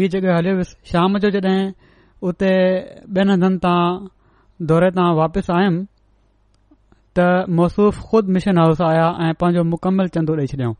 [0.00, 1.72] ॿी जॻहि हलियो हुयुसि शाम जो जॾहिं
[2.28, 2.52] उते
[3.16, 4.06] ॿियनि हंधनि तां
[4.70, 5.82] दौरे तां वापसि आयुमि
[7.18, 7.26] त
[7.58, 10.74] मौसूफ़ ख़ुद मिशन हाउस आया ऐं पंहिंजो मुकमल चंदो ॾेई छॾियऊं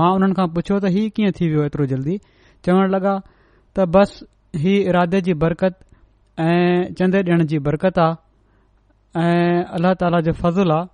[0.00, 2.18] मां उन्हनि खां पुछियो त ही कीअं थी वियो एतिरो जल्दी
[2.68, 4.14] चवण लगा॒ बस
[4.64, 5.80] ही इरादे जी बरकत
[6.48, 10.86] ऐं चंदे ॾियण जी बरक़त आहे ऐं अलाह ताला जो फज़लु आहे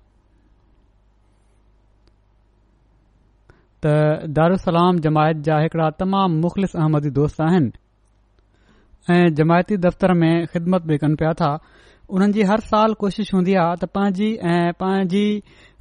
[3.87, 3.95] त
[4.37, 7.71] दारु सलाम जमायत जा हिकड़ा तमामु मुख़लिस अहमदी दोस्त आहिनि
[9.15, 11.51] ऐं जमायती दफ़्तर में ख़िदमत बि कन पिया था
[12.15, 15.27] उन्हनि हर साल कोशिशि हूंदी आहे त पांजी ऐं पांजी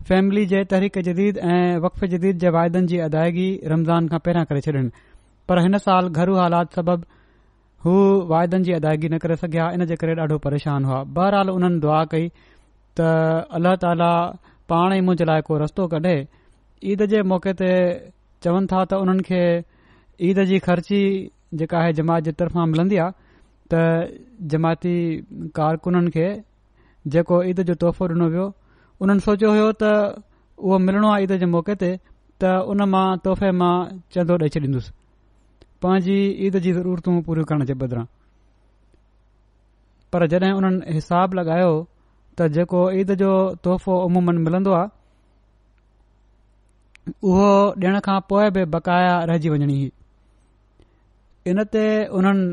[0.09, 4.61] फैमिली जे तरीक़े जदीद ऐं वक़फ़ जदीद जे वायदनि जी अदागी रमज़ान खां पहिरां करे
[4.67, 4.89] छॾनि
[5.49, 6.81] पर हिन साल घरु हालात
[7.85, 7.93] हू
[8.27, 12.03] वाइदनि जी अदायगी न करे सघिया इन जे करे ॾाढो परेशान हुआ बहरहाल उन्हनि दुआ
[12.13, 12.27] कई
[12.99, 13.07] त
[13.59, 14.09] अल्ला ताला
[14.73, 16.13] पाण ई मुंहिंजे लाइ को रस्तो कढे
[16.93, 17.71] ईद जे मौक़े ते
[18.47, 19.41] चवनि था त उन्हनि खे
[20.29, 21.01] ईद जी ख़र्ची
[21.63, 23.17] जेका आहे जमात जे तरफ़ां मिलंदी आहे
[23.73, 23.83] त
[24.55, 24.95] जमायती
[25.59, 26.27] कारकुननि खे
[27.17, 28.47] जेको ईद जो तोहफ़ो ॾिनो वियो
[29.03, 29.93] उन्हनि सोचियो हुयो त
[30.65, 31.91] उहो मिलणो आहे ईद जे मौक़े ते
[32.41, 33.73] त उन मां तोहफ़े मां
[34.15, 34.91] चंदो ॾेई छॾींदुसि
[35.83, 36.17] पांजी
[36.47, 38.05] ईद जी ज़रूरत पूरियूं करण जे बदिरां
[40.13, 41.71] पर जड॒हिं उन्हनि हिसाब लॻायो
[42.39, 43.31] त जेको ईद जो
[43.65, 44.87] तोहफ़ो अमूमनि मिलन्दो आहे
[47.29, 47.49] उहो
[47.83, 49.89] ॾिण खां पोइ बि बक़ाया रहिजी वञणी ही
[51.51, 51.83] इन ते
[52.17, 52.45] उन्हनि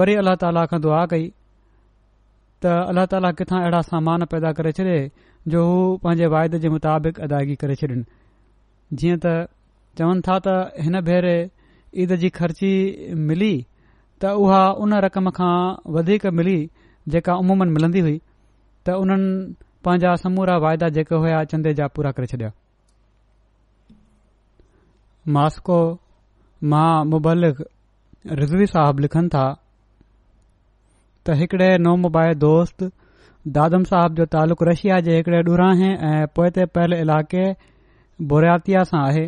[0.00, 1.24] वरी अल्ला ताला खां दुआ कई
[2.62, 4.96] त अल्ला ताला किथां अहिड़ा सामान पैदा करे छ्ॾे
[5.54, 8.02] जो हू पंहिंजे वाइदे जे मुताबिक़ अदायगी करे छॾनि
[8.98, 9.36] जीअं त
[10.02, 10.56] चवनि था त
[10.88, 11.36] हिन भेरे
[11.96, 13.56] ईद जी ख़र्ची मिली
[14.22, 16.58] त उहा उन रक़म खां वधीक मिली
[17.08, 18.16] जेका उमूमन मिलंदी हुई
[18.86, 22.50] त उन्हनि पंहिंजा समूरा वाइदा जेका हुया चंदे जा पूरा करे छॾिया
[25.36, 25.78] मॉस्को
[26.72, 27.64] मां मुबालिक
[28.42, 29.44] रिज़वी साहिबु लिखनि था
[31.26, 32.82] त हिकड़े नामुबाइल दोस्त
[33.58, 37.44] दादम साहिब जो तालुक़ु रशिया जे हिकड़े ॾूरा ऐं पोए ते पयल इलाइक़े
[38.34, 39.26] बोरियातिया सां आहे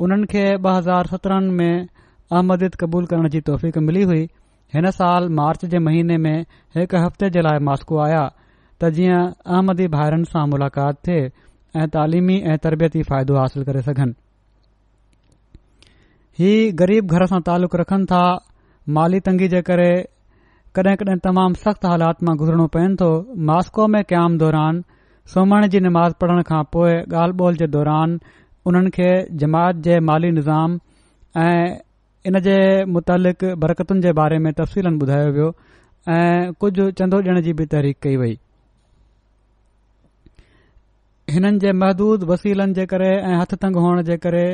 [0.00, 4.22] उन्हनि खे ॿ हज़ार सत्रहनि में अहमदी क़बूल करण जी तौफ़ीक़ मिली हुई
[4.74, 6.36] हिन साल मार्च जे महीने में
[6.76, 8.22] हिकु हफ़्ते जे लाइ मास्को आया
[8.80, 9.20] त जीअं
[9.56, 11.26] अहमदी भारनि सां मुलाक़ात थिए
[11.82, 14.14] ऐं तालिमी ऐं तरबियती फ़ाइदो हासिल करे सघनि
[16.40, 18.22] हीउ ग़रीब घर सां तालुक़ रखनि था
[18.98, 19.92] माली तंगी जे करे
[20.76, 23.10] कड॒ कड॒हिं तमामु सख़्त हालात मां घुज़णो पए थो
[23.52, 24.82] मास्को में क़याम दौरान
[25.32, 28.16] सोमण जी निमाज़ पढ़ण खां पोइ ॻाल्हि जे दौरान
[28.66, 29.08] उन्हनि खे
[29.42, 30.70] जमात जे माली निज़ाम
[31.44, 31.66] ऐं
[32.28, 32.56] इन जे
[32.94, 35.48] मुतालिक बरकतुनि जे बारे में तफ़्सीलनि ॿुधायो वियो
[36.14, 38.34] ऐं कुझु चंदो ॾिण जी बि तहरीक कई वई
[41.34, 44.46] हिननि जे महदूद वसीलनि जे करे ऐं हथु तंग हुअण जे करे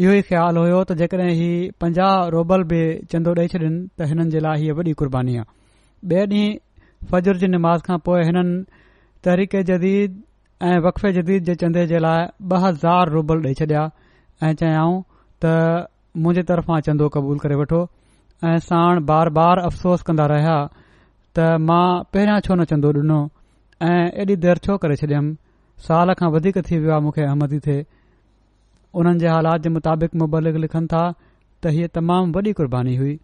[0.00, 2.80] इहो ई ख़्यालु हुयो त जेकॾहिं ही पंजाह रोबल बि
[3.12, 6.58] चंदो ॾेई छॾनि त हिननि जे लाइ हीअ वॾी कुर्बानीबानी आहे बे ॾींहं
[7.12, 8.64] फजुर जी निमाज़ खां पोइ हिननि
[9.24, 10.18] तहरीक़ जदीद
[10.62, 13.84] ऐं वक़फ़े जदीद जे चंदे जे लाइ ॿ हज़ार रुबल ॾेई छॾिया
[14.48, 14.98] ऐं चयाऊं
[15.44, 15.52] त
[16.24, 17.80] मुंहिंजी तर्फ़ां चंदो क़बूल करे वठो
[18.48, 20.56] ऐं साण बार बार अफ़सोस कंदा रहिया
[21.38, 23.18] त मां पहिरियां छो न चंदो ॾिनो
[23.92, 25.32] ऐॾी देरि छो करे छॾियमि
[25.88, 27.78] साल खां वधीक थी वियो आहे मूंखे अहमदी थे
[29.00, 31.02] हुननि जे हालात जे मुताबिक़ मुबलिक लिखनि था
[31.62, 33.16] त हीअ तमामु वॾी क़ुर्बानी हुई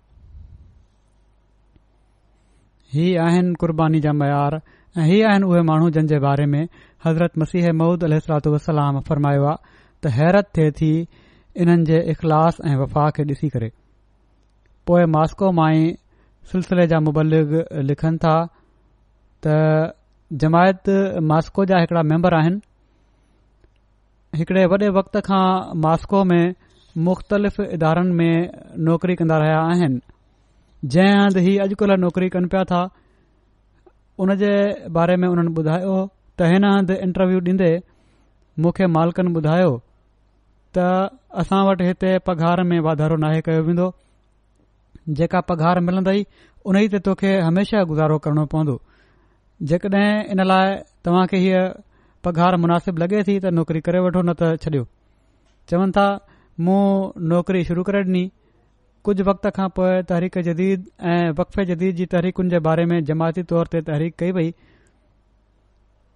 [2.97, 4.61] ही आहिनि क़ुर्बानी जा मयार
[4.99, 6.63] ऐं हीअ आहिनि उहे माण्हू जंहिंजे बारे में
[7.05, 10.91] हज़रत मसीह मऊद अलातलाम फरमायो आहे त हैरत थे थी
[11.59, 13.69] हिननि जे इख़लास ऐं वफ़ा खे ॾिसी करे
[14.87, 15.85] पोए मॉस्को मां ई
[16.53, 17.49] सिलसिले जा मुबलिक
[17.91, 18.37] लिखनि था
[19.47, 19.47] त
[20.45, 20.85] जमायत
[21.33, 22.61] मॉस्को जा हिकड़ा मेम्बर आहिनि
[24.41, 25.45] हिकड़े वॾे वक़्त खां
[25.87, 26.45] मॉस्को में
[27.09, 28.35] मुख़्तलिफ़ इदारनि में
[28.89, 30.01] नौकरी कंदा रहिया आहिनि
[30.95, 32.81] जंहिं हंधु हीउ अॼुकल्ह नौकरी कनि पिया था
[34.25, 34.53] उन जे
[34.97, 35.97] बारे में उन्हनि ॿुधायो
[36.41, 37.69] त हिन हंधु इंटरव्यू डि॒दे
[38.65, 39.71] मुखे मालिकन ॿुधायो
[40.79, 40.85] त
[41.43, 43.87] असां वटि हिते पघार में वाधारो नाहे कयो वेंदो
[45.19, 46.21] जेका पघार मिलन्दई
[46.69, 48.77] उन ई ते तोखे हमेशा गुज़ारो करणो पवन्दो
[49.71, 51.61] जेकॾहिं इन लाइ तव्हां खे हीअ
[52.27, 54.85] पघार मुनासिब लॻे थी त नौकरी करे वठो न त छॾियो
[55.71, 56.07] चवनि था
[56.67, 56.83] मूं
[57.33, 58.25] नौकरी शुरू करे डि॒नी
[59.09, 63.43] कुझ वक्त खां पोइ तहरीक जदीद ऐं वक़फ़े जदीद जी तहरीकुनि जे बारे में जमायती
[63.55, 64.53] तौर ते तहरीक कई वई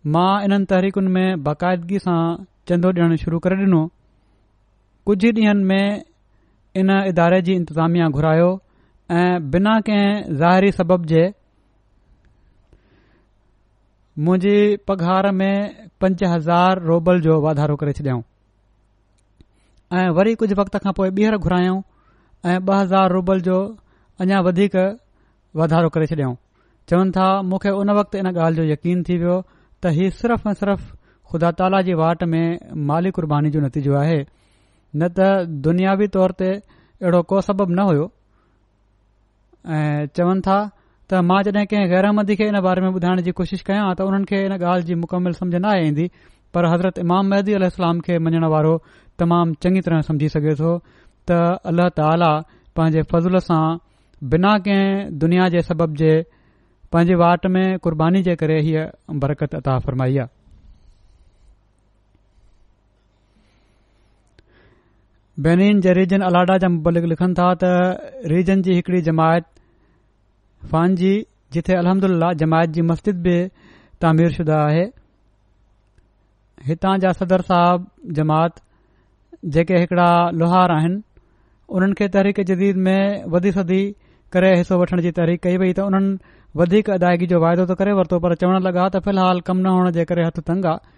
[0.07, 2.19] मां इन्हनि तहरीकुनि में बाक़ाइदगी सां
[2.69, 3.81] चंदो ॾियणु शुरू करे ॾिनो
[5.07, 6.03] कुझु ॾींहनि में
[6.83, 8.47] इन इदारे जी इंतिज़ामिया घुरायो
[9.21, 11.25] ऐं बिना कंहिं ज़ाहिरी सबब जे
[14.19, 18.23] मुंहिंजी पघार में पंज हज़ार रोबल जो वाधारो करे छॾियऊं
[20.01, 21.81] ऐं वरी कुझु वक्त खां पोइ ॿीहर घुरायऊं
[22.49, 23.61] ऐं ॿ हज़ार रोबल जो
[24.21, 24.77] अञा वधीक
[25.57, 26.35] वाधारो करे छॾियऊं
[26.89, 29.41] चवनि था मूंखे उन वक़्तु इन ॻाल्हि जो यकीन थी वियो
[29.83, 30.83] त हीउ सिर्फ़ ऐं सिर्फ़
[31.33, 36.49] ख़ुदा ताला जी वाट में माली कुर्बानी जो नतीजो आहे न त दुनियावी तौर ते
[36.55, 38.05] अहिड़ो को सबबु न हुयो
[39.77, 40.59] ऐं चवनि था
[41.09, 44.29] त मां जॾहिं कंहिं गैरहमदी खे इन बारे में ॿुधाइण जी कोशिशि कयां त उन्हनि
[44.33, 46.07] खे इन ॻाल्हि जी मुकमिल समुझ न आई ईंदी
[46.57, 48.75] पर हज़रत इमाम महदी अलाम खे मञण वारो
[49.23, 50.75] तमामु चङी तरह समझी सघे थो
[51.33, 52.31] त अल्ला ताला
[52.81, 53.63] पंहिंजे फज़ूल सां
[54.35, 56.13] बिना कंहिं दुनिया जे सबब जे
[56.93, 58.81] पंहिंजे वाट में कुर्बानी जे करे हीअ
[59.25, 60.39] बरकत अता फरमाई आहे
[65.47, 69.45] बेनीन जे रीजन अलाडा जा मुलिक लिखनि था त रीजन जी हिकड़ी जमायत
[70.73, 71.13] फान जी
[71.59, 73.37] जिथे अलहमल जमायत जी मस्जिद बि
[74.07, 74.83] तामीरशुदा आहे
[76.73, 77.87] हितां जा सदर साहब
[78.19, 78.61] जमात
[79.59, 80.11] जेके हिकिड़ा
[80.43, 81.01] लोहार आहिनि
[81.79, 83.01] उन्हनि खे तहरीक जदीद में
[83.37, 83.81] वधी सदी
[84.35, 86.19] करे हिसो वठण जी तहरीक़ कई वई त उन्हनि
[86.57, 89.91] वधीक अदायगी जो वाइदो त करे वरितो पर चवण लॻा त फ़िलहाल कम न हुअण
[89.97, 90.89] जे करे हथु तंग आहे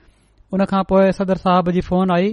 [0.56, 2.28] उन खां पोइ सदर साहब जी फोन आई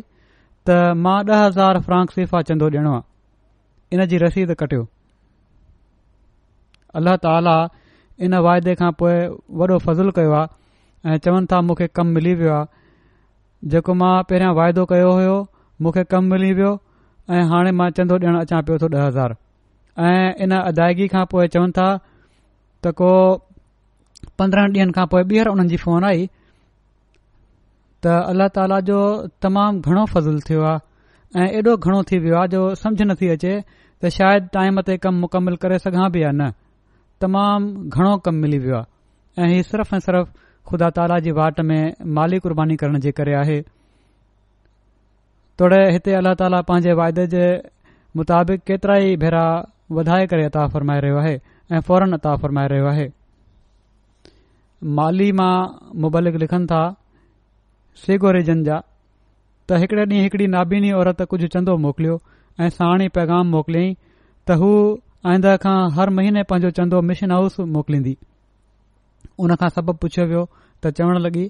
[0.70, 4.88] त मां ॾह हज़ार फ्रांक सिफ़ा चंदो ॾियणो आहे इन जी रसीद कटियो
[7.00, 7.56] अल्लाह ताला
[8.28, 9.18] इन वाइदे खां पोए
[9.64, 10.58] वॾो फज़लु कयो आहे
[11.12, 15.38] ऐं चवनि था मूंखे कमु मिली वियो आहे जेको मां पहिरियों वाइदो कयो हो
[15.84, 16.72] मूंखे कमु मिली वियो
[17.36, 19.36] ऐं हाणे मां चंदो ॾियण अचां पियो थो ॾह हज़ार
[20.12, 21.90] ऐं इन अदायगी खां पोइ चवनि था
[22.84, 23.12] त को
[24.40, 26.22] पंद्रहनि ॾींहनि खां पोइ ॿीहर उन्हनि जी फोन आई
[28.04, 29.00] त अल्ला ताला जो
[29.46, 33.54] तमामु घणो फज़ल थियो आहे ऐं एॾो घणो थी वियो आहे जो समझ नथी अचे
[34.02, 36.52] त शायदि टाइम ते कमु मुकमल करे सघां बि या न
[37.24, 40.28] तमामु घणो कमु मिली वियो आहे ऐं हीउ सिर्फ़ ऐं सिर्फ़
[40.70, 41.82] खुदा ताला जी वाट में
[42.18, 43.60] माली कुर्बानी करण जे करे आहे
[45.60, 47.46] तोड़े हिते अल्ला ताला पंहिंजे वाइदे जे
[48.20, 49.46] मुताबिक़ केतिरा ई भेरा
[50.00, 51.36] वधाए करे अता फरमाए रहियो आहे
[51.76, 53.08] ऐं फौरन अता फरमाए रहियो आहे
[55.00, 55.56] माली मां
[56.04, 58.78] मुबलिक लिखनि था सेगो सेगोरेजन जा
[59.70, 62.16] त हिकड़े ॾींहुं हिकड़ी नाबीनी औरत कुझु चंदो मोकिलियो
[62.64, 63.94] ऐं साणी पैगाम मोकिलियईं
[64.48, 64.72] त हू
[65.34, 68.16] आईंदा खां हर महीने पंहिंजो चंदो मिशन हाउस मोकिलींदी
[69.46, 70.44] उन खां सब पुछियो वियो
[70.86, 71.46] त चवण लगी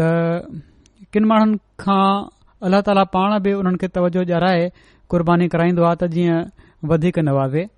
[0.00, 0.10] त
[1.14, 2.04] किन माण्हुनि खां
[2.68, 4.70] अल्लाह ताला पाण बि उन्हनि खे तवजो ॼाए
[5.14, 6.48] कुर्बानी कराईंदो आहे त जीअं
[6.94, 7.68] वधीक न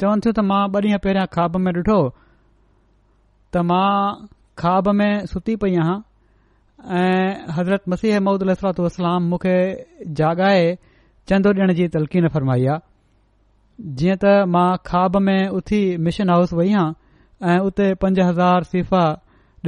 [0.00, 1.98] चवनि थियूं त मां ॿ ॾींहं पहिरियां ख़्वाब में ॾिठो
[3.52, 4.26] त मां
[4.62, 5.98] ख़्वाब में सुती पई आहियां
[7.02, 9.52] ऐं हज़रत मसीह अलसरात वसलाम मूंखे
[10.20, 10.66] जाॻाए
[11.28, 16.66] चंदो ॾियण जी तलक़ीन फरमाई आहे जीअं त मां ख़्वाब में उथी मिशन हाउस वई
[16.74, 16.84] आहियां
[17.54, 19.06] ऐं उते पंज हज़ार सीफ़ा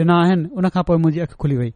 [0.02, 1.72] ॾिना आहिनि उन खां पोइ मुंहिंजी अखि खुली वई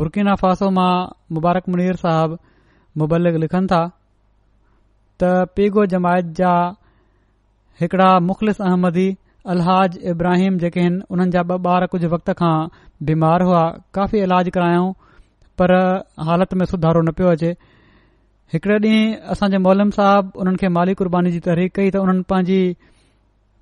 [0.00, 0.92] बुरकीना फासो मां
[1.36, 2.38] मुबारक मुनीर साहब
[3.00, 3.80] मुबलिक लिखनि था
[5.22, 6.52] त पीगो जमायत जा
[7.80, 9.06] हिकड़ा मुख़लिस अहमदी
[9.54, 12.54] अलहाज इब्राहिम जेके आहिनि उन्हनि जा ॿ ॿार कुझु वक़्त खां
[13.10, 13.62] बीमार हुआ
[13.98, 14.92] काफ़ी इलाज करायाऊं
[15.60, 15.74] पर
[16.28, 17.50] हालति में सुधारो न पियो अचे
[18.54, 22.26] हिकड़े ॾींहुं असां जे मोलम साहिब उन्हनि खे माली क़ुर्बानी जी तहरीक कई त हुननि
[22.34, 22.60] पंहिंजी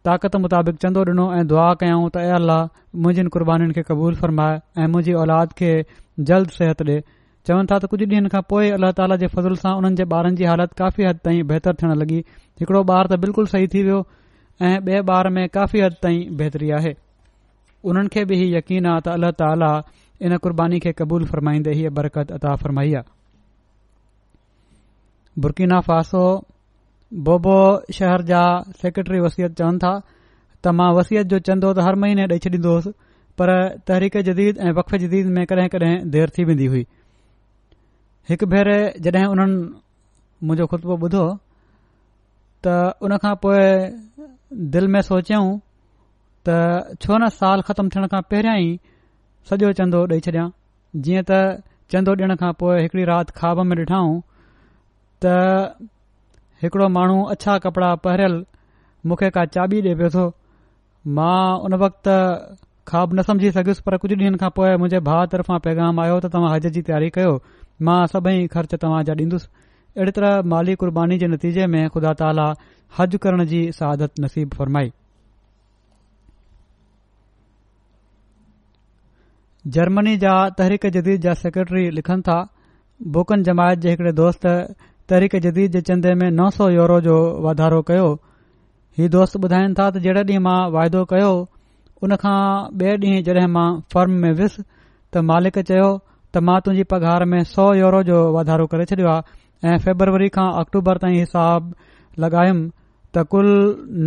[0.09, 2.69] ताक़त मुताबिक चंदो डि॒नो ऐं दुआ कयाऊं त अल्लाह
[3.07, 4.55] मुंहिंजुरबानीुनि खे क़बूल फरमाए
[4.85, 5.73] ऐं मुंहिंजी औलाद खे
[6.33, 6.99] जल्द सिहत ॾे
[7.51, 10.37] चवनि था त कुझु ॾींहनि खां पोइ अल्ला ताला जे फज़ल सां उन्हनि जे ॿारनि
[10.41, 12.19] जी हालत काफ़ी हद ताईं बहितर थियण लॻी
[12.63, 13.99] हिकड़ो ॿार त बिल्कुलु सही थी वियो
[14.69, 16.93] ऐं बे ॿार में काफ़ी हद ताईं बहितरी आहे
[17.89, 19.73] हुननि खे बि इकीन आ त अल्लाह ताली
[20.29, 23.19] इन क़ुर्बानी खे क़बूल फ़रमाईंदे हीअ बरकत अता फरमाई आहे
[25.43, 26.23] बुरकीना फासो
[27.27, 27.57] बोबो
[27.99, 28.43] शहर जा
[28.85, 29.93] सेक्रेटरी वसियत चवन था
[30.63, 32.93] त मां वसियत जो चंदो त हर महीने ॾेई छॾींदो हुअसि
[33.43, 33.57] पर
[33.91, 36.85] तहरीक़ जदीद ऐं वक़फ़ जदीद में कडहिं कॾहिं देर थी वेंदी हुई
[38.29, 39.47] हिकु भेरे जड॒ हुननि
[40.47, 41.25] मुंजो खुतबो ॿुधो
[42.65, 43.61] त उन खां पोइ
[44.73, 45.45] दिलि में सोचियों
[46.49, 48.71] त छो न साल ख़तमु थियण खां पहिरियां ई
[49.51, 50.47] सॼो चंदो ॾेई छॾियां
[51.07, 51.41] जीअं त
[51.95, 54.15] चंदो ॾिण खां पोइ हिकड़ी राति ख्वाब में डि॒ठाऊं
[55.25, 55.37] त
[56.65, 58.37] हिकड़ो माण्हू अछा कपड़ा पहिरियल
[59.11, 60.25] मूंखे का चाबी ॾिए पियो थो
[61.21, 62.13] मां उन वक़्त
[62.93, 66.33] ख्वाब न समुझी सघियुसि पर कुझु ॾींहनि खां पोइ मुंजे भाउ तरफ़ां पैगाम आयो त
[66.37, 67.33] तव्हां हज जी तयारी कयो
[67.89, 69.47] मां सभई ख़र्च तव्हां जा ॾींदुसि
[69.97, 72.45] अहिड़े तरह माली क़ुर्बानी जे नतीजे में ख़ुदा ताला
[72.99, 74.91] हज करण जी सहादत नसीब फ़रमाई
[79.77, 82.37] जर्मनी जा तहरीक जदीद जा सेक्रेटरी लिखनि था
[83.17, 87.17] बुकन जमायत जे हिकड़े दोस्त तहरीक जदीद जे चंदे में नौ सौ यूरो जो
[87.49, 88.07] वाधारो कयो
[88.99, 91.31] हीउ दोस्त ॿुधाइनि था त जहिड़े ॾींहुं मां वाइदो कयो
[92.07, 92.37] उन खां
[92.85, 95.89] ॿिए डीं॒हिं जड॒हिं मां फर्म में वियुसि त मालिक चयो
[96.35, 100.49] त मां तुंहिजी पघार में सौ यूरो जो वाधारो करे छडि॒यो आहे ऐं फेबरवरी खां
[100.61, 101.73] अक्टूबर ताईं हिसाब
[102.25, 102.69] लॻायुमि
[103.17, 103.49] त कुल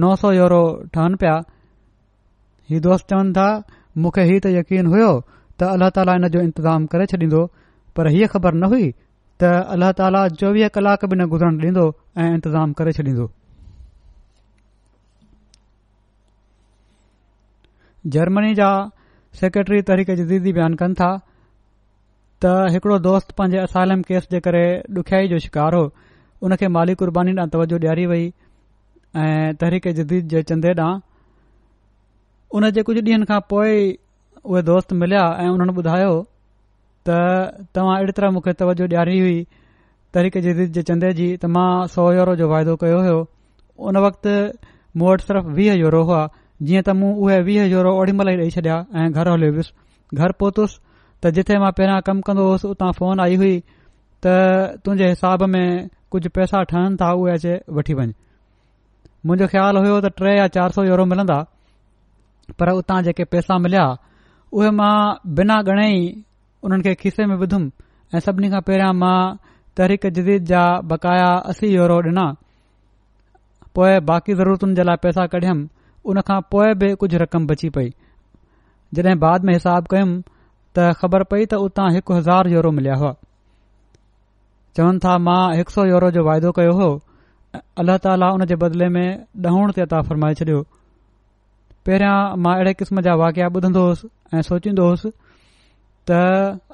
[0.04, 0.62] नौ सौ यूरो
[0.94, 1.36] ठहन पिया
[2.74, 3.48] हीउ दोस्त चवन था
[4.06, 5.10] मूंखे ही त यकीन होयो
[5.60, 7.44] त अल्ला ताला इन जो इंतिज़ाम करे छॾींदो
[7.98, 8.88] पर हीअ ख़बर न हुई
[9.44, 11.86] त अल्ला ताला चोवीह कलाक बि न गुज़रन ॾींदो
[12.24, 13.28] ऐ इंतज़ाम करे छॾींदो
[18.16, 18.72] जर्मनी जा
[19.42, 21.12] सेक्रेटरी तरीक़े ज था
[22.44, 24.64] त हिकड़ो दोस्त पंहिंजे असालम केस जे करे
[24.96, 25.82] डुखयाई जो शिकार हो
[26.46, 28.24] हुनखे माली क़ुर्बानी ॾांहुं तवजुहु ॾियारी वई
[29.24, 31.00] ऐं तरीके जदीद जे चंदे ॾांहुां
[32.60, 33.80] उन जे कुझु ॾींहनि खां पोइ
[34.50, 36.12] उहे दोस्त मिलिया ऐं उन्हनि ॿुधायो
[37.08, 37.24] त
[37.80, 39.38] तव्हां अहिड़ी तरह मूंखे तवजो ॾियारी हुई
[40.14, 41.68] तहरीक जदीद जे चंदे जी त मां
[41.98, 43.20] सौ यूरो जो वाइदो कयो हो
[43.92, 44.36] उन वक़्तु
[45.02, 46.22] मूं वटि सिर्फ़ु वीह यूरो हुआ
[46.70, 50.22] जीअं त मूं उहे वीह यूरो ओड़ी महिल ई ॾेई छॾिया ऐं घर हलियो वियुसि
[50.24, 50.83] घर पहुतुसि
[51.24, 53.54] त जिथे मां पहिरियों कमु कंदो होसि उतां फोन आई हुई
[54.24, 54.36] त
[54.84, 55.68] तुंहिंजे हिसाब में
[56.14, 58.12] कुझ पैसा ठहनि था उहे अचे वठी वञु
[59.28, 61.38] मुंजो ख़्यालु हुयो त टे या चार सौ यूरो मिलंदा
[62.60, 63.86] पर उतां जेके पैसा मिलिया
[64.58, 64.94] उहे मां
[65.38, 66.02] बिना घणेई
[66.64, 67.72] उन्हनि खे खीसे में विधुमि
[68.18, 69.18] ऐं सभिनी खां पहिरियों मां
[69.80, 72.26] तहरीक जदीद जा बकाया असी यूरो ॾिना
[73.76, 75.64] पोए बाक़ी ज़रूरतुनि जे लाइ पैसा कढियुमि
[76.12, 77.90] उन खां पोइ बि कुझ रक़म बची पई
[78.96, 80.22] जॾहिं बाद में हिसाब कयुमि
[80.78, 83.14] त ख़बर पई त उतां हिकु हज़ार यूरो मिलिया हुआ
[84.78, 86.88] चवनि था मां हिकु सौ यूरो जो वाइदो कयो हो
[87.58, 89.06] ऐं अलाह ताला उन जे बदिले में
[89.50, 90.62] ॾहण ते अता फ़रमाए छॾियो
[91.90, 92.16] पहिरियां
[92.46, 95.14] मां अहिड़े क़िस्म जा वाकिया ॿुधंदो होसि ऐं सोचींदो हुयुसि
[96.12, 96.18] त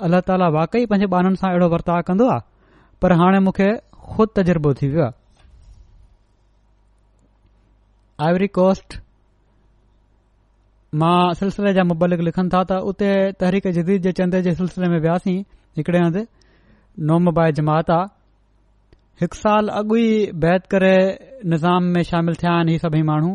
[0.08, 2.42] अल्ला ताला वाकई पंहिंजे ॿारनि सां अहिड़ो वर्ताव कंदो आहे
[3.04, 3.70] पर हाणे मूंखे
[4.08, 5.14] ख़ुदि तज़ुर्बो थी वियो आहे
[8.30, 9.00] आइवरी कोस्ट
[10.98, 13.10] मां सिलसिले जा मुबलिक लिखनि था त उते
[13.42, 15.36] तहरीक जदीद जे चंदे जे सिलसिले में वियासीं
[15.78, 16.24] हिकड़े हंधु
[17.10, 18.08] नॉमबाए जमात आहे
[19.22, 20.08] हिकु साल अॻु ई
[20.46, 20.94] बैत करे
[21.54, 23.30] निज़ाम में शामिल थिया आहिनि ही सभई माण्हू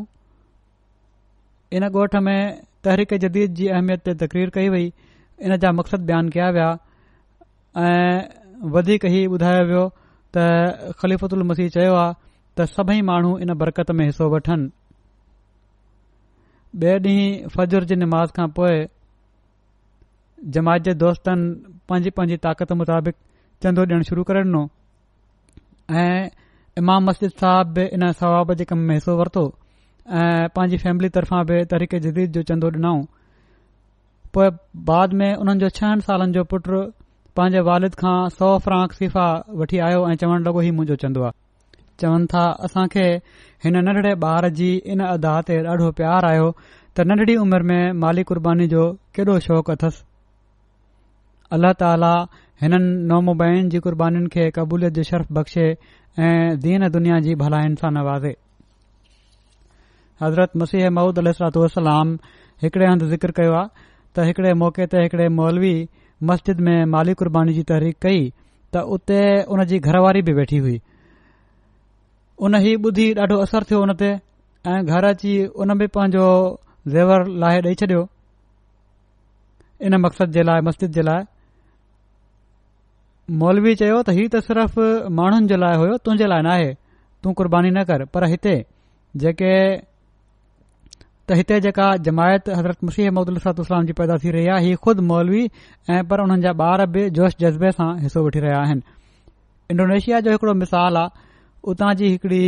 [1.78, 2.36] इन ॻोठ में
[2.84, 4.90] तहरीक जदीद जी अहमियत ते तकरीर कई वई
[5.46, 6.68] इन जा मक़सदु बयानु कया विया
[7.86, 9.86] ऐं वधीक ई ॿुधायो वियो
[10.36, 10.50] त
[11.04, 12.14] ख़लीफ़ु मसीह चयो आहे
[12.58, 14.70] त सभई माण्हू इन बरकत में हिसो वठनि
[16.82, 18.86] ॿिए डींहुं फजुर जी निमाज़ खां पोइ
[20.54, 23.14] जमात जे दोस्तनि पंहिंजी पंहिंजी ताक़त मुताबिक़
[23.62, 24.62] चंदो ॾेअण शुरू करे ॾिनो
[26.02, 26.04] ऐ
[26.78, 29.44] इमाम मस्जिद साहब बि इन सवाब जे कम में हिसो वरितो
[30.22, 33.04] ऐं पांजी फैमिली तर्फ़ा बि तरीक़े जदीद जो चंदो ॾिनऊं
[34.34, 34.50] पोएं
[34.90, 39.30] बाद में उन्हनि जो छह सालनि जो पुट पंहिंजे वालिद खां सौ फ्रांक सिफ़ा
[39.62, 41.43] वठी आयो ऐं चवण लॻो ही मुंहिंजो चंदो आहे
[42.00, 43.04] चवनि था असांखे
[43.64, 46.48] हिन नंढड़े ॿार जी इन अदाह ते ॾाढो प्यार आयो
[46.96, 48.82] त नंढड़ी उमिरि में माली कुर्बानी जो
[49.14, 50.02] केॾो शौक़ु अथसि
[51.54, 52.14] अल्ला ताला
[52.62, 52.74] हिन
[53.10, 55.66] नमूबाइन जी क़ुर्बानीुनि खे क़बूलियत जी शर्फ़ बख़्शे
[56.26, 58.32] ऐं दीन दुनिया जी भलाइनि सां नवाज़े
[60.22, 62.16] हज़रत मसीह महूद अलसलाम
[62.64, 63.60] हिकड़े हंधु ज़िक्र कयो
[64.16, 65.74] त हिकड़े मौक़े ते हिकड़े मौलवी
[66.30, 68.20] मस्जिद में माली कुर्बानी जी तहरीक कई
[68.76, 69.20] त उते
[69.52, 70.78] हुन जी घरवारी बि वेठी हुई
[72.38, 74.08] उन ही ॿुधी ॾाढो असर थियो उन ते
[74.70, 76.26] ऐं घर अची उन में पंहिंजो
[76.92, 78.06] ज़ेवर लाहे ॾेई छॾियो
[79.86, 81.22] इन मक़सद जे लाइ मस्जिद जे लाइ
[83.40, 84.78] मौलवी चयो त हीअ त सिर्फ़
[85.18, 86.72] माण्हुनि जे लाइ होयो तुंहिंजे लाइ नाहे
[87.22, 88.54] तूं कुर्बानी न कर पर हिते
[89.22, 89.52] जेके
[91.38, 95.44] हिते जेका जमायत हज़रत मुसीह मुशीह अहमदतलाम जी पैदा थी रही आहे ही ख़ुदि मौलवी
[95.90, 98.82] ऐं पर उन्हनि जा ॿार बि जोश जज़्बे सां हिसो वठी रहिया आहिनि
[99.72, 101.23] इंडोनेशिया जो हिकड़ो मिसाल आहे
[101.72, 102.46] उतां जी हिकड़ी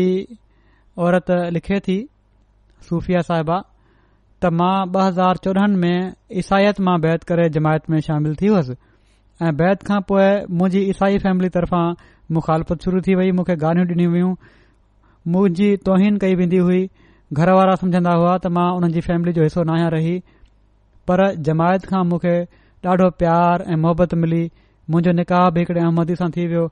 [1.07, 1.97] औरत लिखे थी
[2.89, 3.59] सूफ़िया साहिबा
[4.45, 8.77] त मां ॿ हज़ार चोॾहनि में ईसाइत मां बैत करे जमायत में शामिल थी हुअसि
[9.47, 10.27] ऐं बैत खां पोइ
[10.59, 11.85] मुंहिंजी ईसाई फैमिली तरफ़ां
[12.39, 14.35] मुखालफ़त शुरू थी वई मूंखे गाल्हियूं ॾिनियूं वयूं
[15.37, 16.83] मुंहिंजी तोहीन कई वेंदी हुई
[17.41, 20.14] घर वारा समुझंदा हुआ त मां उन्हनि जी फैमिली जो हिसो न आहियां रही
[21.11, 22.37] पर जमायत खां मूंखे
[22.93, 24.43] ॾाढो प्यार ऐं मोहबत मिली
[24.95, 26.69] मुंहिंजो निकाह बि हिकड़े अहमदी सां थी वियो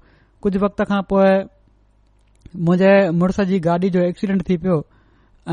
[0.46, 1.30] कुझु वक़्त खां पोइ
[2.56, 4.74] मुंहिंजे मुड़ुस जी गाॾी जो एक्सीडेंट थी पियो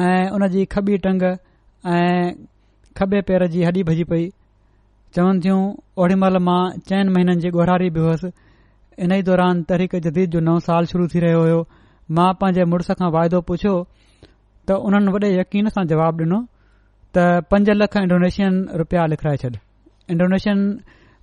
[0.02, 2.34] ऐं उन जी खबी टंग ऐं
[2.98, 4.28] खबे पेर जी हॾी भॼी पई
[5.16, 5.62] चवनि थियूं
[5.98, 8.32] ओॾी महिल मां चइनि महिननि जी गोहारी बि हुयुसि
[9.04, 11.62] इन ई दौरान तरीक जदीद जो नओं साल शुरू थी रहियो हो
[12.20, 13.74] मां पंहिंजे मुड़ुस खां वाइदो पुछियो
[14.70, 16.42] त उन्हनि वॾे यकीन सां जवाब ॾिनो
[17.18, 19.52] त पंज लख इंडोनेशियन रुपया लिखाए छॾ
[20.14, 20.60] इंडोनेशियन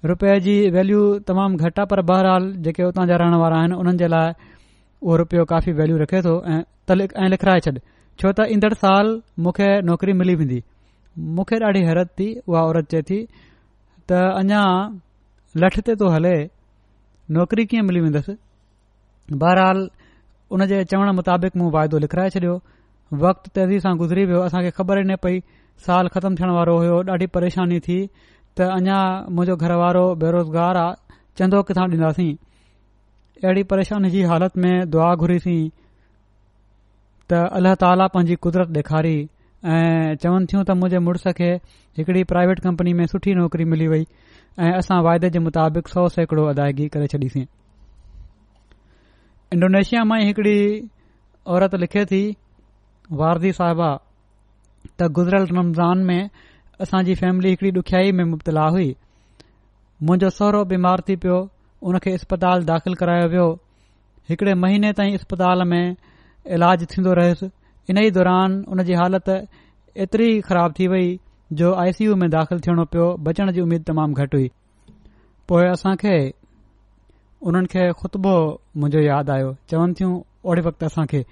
[0.08, 3.98] रुपए जी वैल्यू तमामु घटि आहे पर बहरहाल जेके उतां जा रहण वारा आहिनि उन्हनि
[4.04, 4.56] जे लाइ
[5.02, 7.72] उहो रुपियो काफ़ी वैल्यू रखे थो ऐं लिखाए छॾ
[8.20, 9.10] छो त ईंदड़ साल
[9.46, 10.62] मूंखे नौकरी मिली वेंदी
[11.38, 13.18] मूंखे ॾाढी हैरत थी उहा औरत चए थी
[14.10, 14.62] त अञा
[15.64, 16.32] लठ ते थो हले
[17.36, 18.34] नौकरी कीअं मिली वेंदसि
[19.42, 19.88] बहरहाल
[20.58, 22.58] उन जे चवण मुताबिक़ मूं वाइदो लिखाए छॾियो
[23.22, 25.40] वक़्तु तेज़ी सां गुज़री वियो असांखे ख़बर ई न पई
[25.86, 27.98] साल ख़तम थियण वारो हुयो ॾाढी परेशानी थी
[28.58, 29.00] त अञा
[29.36, 32.30] मुंहिंजो घर वारो बेरोज़गार आहे चंदो किथां ॾींदासीं
[33.44, 35.56] अहिड़ी परेशानी जी हालत में दुआ घुरी थी
[37.30, 39.16] त अलाह ताला पंहिंजी कुदरत डे॒खारी
[39.74, 41.50] ऐं चवनि थियूं त मुंहिंजे मुड़ुस खे
[41.98, 44.06] हिकड़ी प्राइवेट कंपनी में सुठी नौकरी मिली वई
[44.58, 47.44] ऐं असां वायदे जे मुताबिक़ सौ सैकड़ो अदायगी करे छॾीसीं
[49.58, 50.62] इंडोनेशिया मां ई हिकड़ी
[51.58, 52.22] औरत लिखे थी
[53.22, 53.92] वारदी साहिबा
[54.98, 58.90] त गुज़रियल रमज़ान में असांजी फैमिली हिकड़ी ॾुखयाई में मुबतला हुई
[60.02, 61.38] मुंहिंजो सहुरो बीमार थी पियो
[61.86, 63.46] उन खे इस्पताल दाख़िल करायो वियो
[64.28, 65.96] हिकड़े महीने ताईं अस्पताल में
[66.54, 67.50] इलाज थींदो रहियुसि
[67.90, 69.36] इन ई दौरान उन जी हालति
[70.02, 71.18] एतिरी ख़राब थी वई
[71.62, 74.50] जो आई सी यू में दाख़िल थियणो पियो बचण जी उमेद तमामु घटि हुई
[75.48, 76.16] पोइ असां खे
[77.48, 78.34] उन्हनि खे ख़ुतबो
[78.76, 80.20] मुंहिंजो यादि आयो चवनि थियूं
[80.50, 81.24] ओड़े वक़्तु असां खे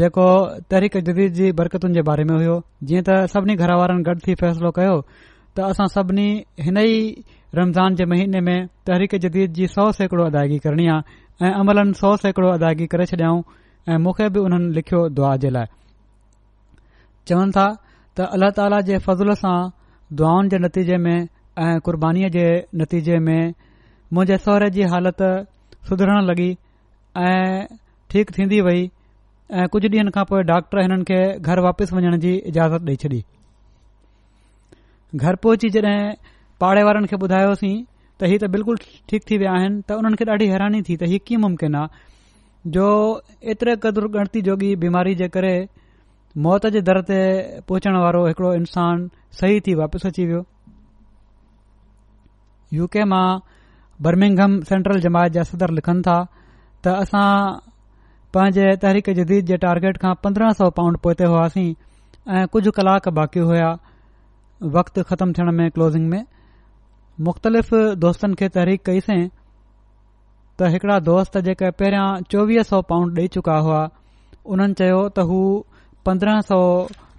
[0.00, 0.26] जेको
[0.70, 2.60] तहरीक जदीद जी बरकतुनि जे बारे में हुयो
[2.90, 4.96] जीअं त सभिनी घर वारनि गॾु थी फ़ैसिलो कयो
[5.56, 6.24] त असां सभिनी
[6.66, 6.94] हिन ई
[7.58, 8.56] रमज़ान जे महीने में
[8.88, 13.42] तहरीक जदीद जी सौ सैकड़ो अदायगी करणी आहे ऐं अमलनि सौ सैकड़ो अदायगी करे छॾियाऊं
[13.92, 15.66] ऐं मूंखे बि उन्हनि लिखियो दुआ जे लाइ
[17.30, 19.54] चवनि था त अल्ला ताला जे फज़ल सां
[20.22, 22.46] दुआउनि जे नतीजे में ऐं कुर्बानी जे
[22.82, 23.38] नतीजे में
[24.12, 25.22] मुंहिंजे सहुरे जी हालत
[25.92, 26.50] सुधरण लॻी
[27.28, 27.66] ऐं
[28.14, 32.34] ठीक थीदी वई ऐं कुझु ॾींहनि खां पोइ डॉक्टर हिननि खे घर वापसि वञण जी
[32.52, 33.22] इजाज़त ॾेई छॾी
[35.22, 36.10] घर पहुची जॾहिं
[36.60, 37.74] पाड़े वारनि खे ॿुधायोसीं
[38.20, 38.76] त ही त बिल्कुलु
[39.08, 42.70] ठीक थी विया आहिनि त उन्हनि खे ॾाढी हैरानी थी त हीउ कीअं मुमकिन आहे
[42.76, 42.86] जो
[43.54, 45.54] एतिरे क़दुरु गणती जोगी बीमारी जे करे
[46.46, 47.18] मौत जे दर ते
[47.68, 49.06] पहुचण वारो हिकड़ो इंसान
[49.40, 50.42] सही थी वापसि अची वियो
[52.80, 53.26] यूके मां
[54.06, 56.16] बर्मिंगहम सेंट्रल जमायत जा सदर लिखनि था
[56.84, 57.28] त असां
[58.34, 61.70] पंहिंजे तहरीक जदीद जे टारगेट खां पंद्रहं सौ पाउंड पहुते हुआसीं
[62.36, 63.70] ऐं कुझु कलाक बाक़ी हुआ
[64.72, 66.24] वक़्तु ख़तमु थियण में क्लोज़िंग में
[67.26, 67.70] मुख़्तलिफ़
[68.04, 69.16] दोस्तनि खे तहरीक कईसे
[70.58, 73.80] त हिकड़ा दोस्त जेके पहिरियां चोवीह सौ पाउंड ॾेई चुका हुआ
[74.54, 75.40] उन्हनि चयो त हू
[76.08, 76.58] पंद्रह सौ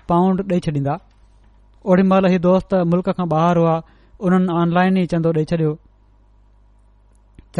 [0.10, 0.98] पाउंड ॾेई छॾींदा
[1.86, 3.76] ओॾी महिल ही दोस्त मुल्क़ खां ॿाहिरि हुआ
[4.28, 5.76] उन्हनि ऑनलाइन ई चंदो ॾेई छॾियो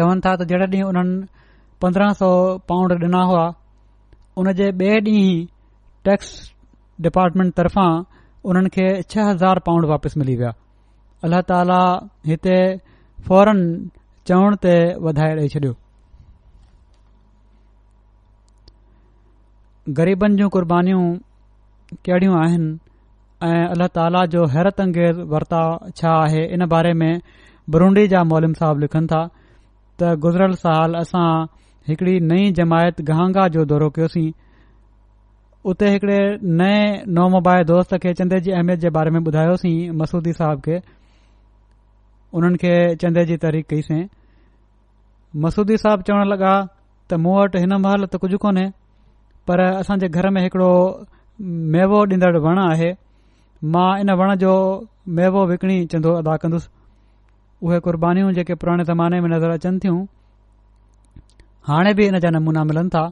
[0.00, 1.16] चवनि था त जेडे ॾींहुं उन्हनि
[1.84, 2.30] पंद्रहं सौ
[2.74, 3.46] पाउंड ॾिना हुआ
[4.42, 5.40] उन जे ॿिए ॾींहं
[6.10, 6.34] टैक्स
[7.08, 7.90] डिपार्टमेंट तरफ़ां
[8.50, 10.50] उन्हनि खे छह हज़ार पाउंड वापसि मिली विया
[11.26, 11.78] अल्ला ताला
[12.30, 12.56] हिते
[13.26, 13.58] फौरन
[14.30, 14.74] चवण ते
[15.06, 15.72] वधाए ॾेई छॾियो
[19.98, 21.04] ग़रीबनि जूं कुर्बानीूं
[22.06, 22.68] कहिड़ियूं आहिनि
[23.48, 25.66] ऐं अल्ला ताला जो हैरत अंगेज़ वर्ताव
[26.00, 27.12] छा आहे इन बारे में
[27.74, 29.22] बरूंडी जा मोलिम साहब लिखनि था
[29.98, 31.28] त गुज़िरियल साल असां
[31.90, 34.28] हिकड़ी नई जमायत गहांगा जो दौरो कयोसीं
[35.70, 36.18] उते हिकड़े
[36.58, 36.82] नए
[37.14, 40.76] नोमबाए दोस्त खे चंदे जी अहमियत जे बारे में ॿुधायोसीं मसूदी साहब खे
[42.38, 44.02] उन्हनि खे चंदे जी तारीख़ कईसीं
[45.44, 46.52] मसूदी साहब चवण लॻा
[47.10, 48.66] त मूं वटि हिन महिल त कुझु कोन्हे
[49.50, 50.68] पर असांजे घर में हिकड़ो
[51.76, 52.90] मेवो ॾींदड़ वण आहे
[53.74, 54.52] मां इन वण जो
[55.18, 56.68] मेवो विकणी चंदो अदा कंदुसि
[57.66, 59.98] उहे क़ुर्बानीूं जेके पुराणे ज़माने में नज़र अचनि थियूं
[61.70, 63.04] हाणे बि इन जा नमूना मिलनि था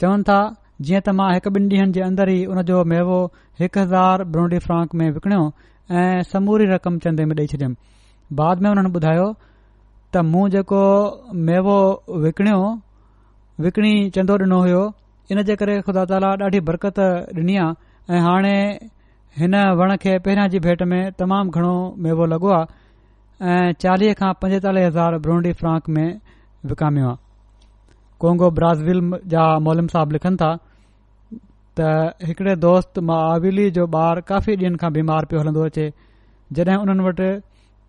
[0.00, 0.38] चवनि था
[0.86, 3.14] जीअं त मां हिकु ॿिनि डीं॒नि जे अंदर ई उन जो मेवो
[3.60, 5.40] हिकु हज़ार ब्रोंडी फ्रांक में विकणियो
[6.02, 9.24] ऐं समूरी रक़म चंदे में ॾेई छॾियुमि बाद में हुननि ॿुधायो
[10.16, 10.82] त मूं जेको
[11.48, 11.78] मेवो
[12.26, 12.60] विकणियो
[13.66, 14.84] विकणी चंदो ॾिनो हो
[15.32, 17.02] इन जे करे खुदा ताला ॾाढी बरकत
[17.40, 18.54] ॾिनी आहे ऐं हाणे
[19.40, 21.74] हिन वण खे पहिरियां जी भेट में तमामु घणो
[22.06, 26.08] मेवो लॻो आहे ऐं चालीह खां पंजतालीह हज़ार ब्रोंडी फ्रांक में
[26.72, 27.26] विकामियो आहे
[28.22, 29.02] कोंगो ब्राज़ील
[29.34, 30.48] जा मोलिम साहब लिखनि था
[31.80, 35.84] त हिकड़े दोस्तिली जो ॿार काफ़ी ॾींहंनि खां बीमार पियो हलंदो अचे
[36.58, 37.28] जॾहिं हुननि वटि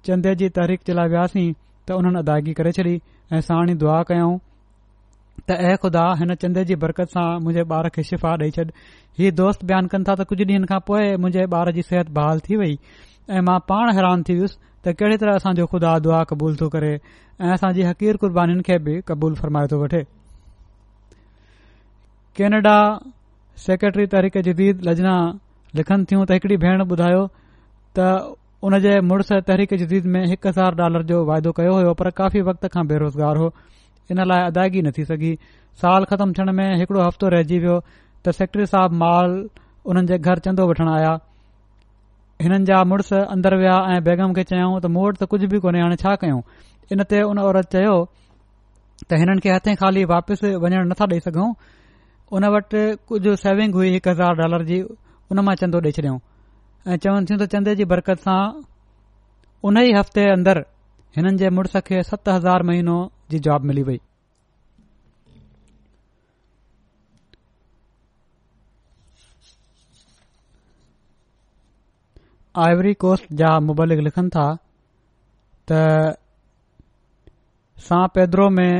[0.08, 2.94] चंदे जी तहरीक चिलाए वियासीं त हुननि अदायगी करे छॾी
[3.34, 4.36] ऐं साणी दुआ कयाऊं
[5.50, 8.70] त ऐं ख़ुदा हिन चंदे जी बरक़त सां मुंहिंजे ॿार खे शिफ़ा ॾेई छॾु
[9.20, 12.48] हीउ दोस्त बयानु कन था त कुझु डीं॒हनि खां पोए मुंहिंजे ॿार जी सिहत बहाल
[12.48, 12.80] थी वई
[13.36, 16.92] ऐं मां पाण हैरान थी वियुसि त कहिड़ी तरह असांजो ख़ुदा दुआ क़बूल थो करे
[16.96, 20.04] ऐं असांजी हक़ीर कुर्बानीनि खे बि क़बूल फरमाए थो वठे
[22.40, 22.78] केनेडा
[23.66, 25.14] सेक्रेटरी तहरीक़ जदीद लजना
[25.80, 27.24] लिखनि थियूं त हिकड़ी भेण ॿुधायो
[27.98, 28.36] त
[28.70, 32.42] उन जे मुड़ुस तहरीक जदीद में हिकु हज़ार डॉलर जो वाइदो कयो हो पर काफ़ी
[32.50, 33.48] वक़्त खां बेरोज़गार हो
[34.14, 35.32] इन लाइ अदायगी नथी सघी
[35.84, 39.34] साल ख़तमु थियण में हिकड़ो हफ़्तो रहिजी वियो त सेक्रेटरी साहब माल
[39.90, 41.10] हुननि जे घर चंदो वठण आया
[42.46, 45.60] हिननि जा मुड़ुस अंदर विया ऐं बैगम खे चयाऊं त मूं वटि त कुझु बि
[45.68, 46.40] कोन्हे हाणे छा कयूं
[46.98, 47.96] इनते उन औरत चयो
[49.08, 51.48] त हिननि खे हथे खाली वापिस वञण नथा ॾेई सघूं
[52.38, 54.82] उन वटि कुझु सेविंग हुई हिकु हज़ार डॉलर जी
[55.32, 56.20] उन मां चंदो ॾेई छॾियऊं
[56.94, 58.40] ऐं चवनि थियूं त चंदे जी बरक़त सां
[59.70, 60.58] उन ई हफ़्ते जे अंदर
[61.18, 62.98] हिननि जे मुड़ुस खे सत हज़ार महीनो
[63.32, 64.00] जी जॉब मिली वई
[72.68, 74.46] आइवरी कोस्ट जा मुबालिक लिखनि था
[75.72, 75.82] त
[77.90, 78.72] सां पैद्रो में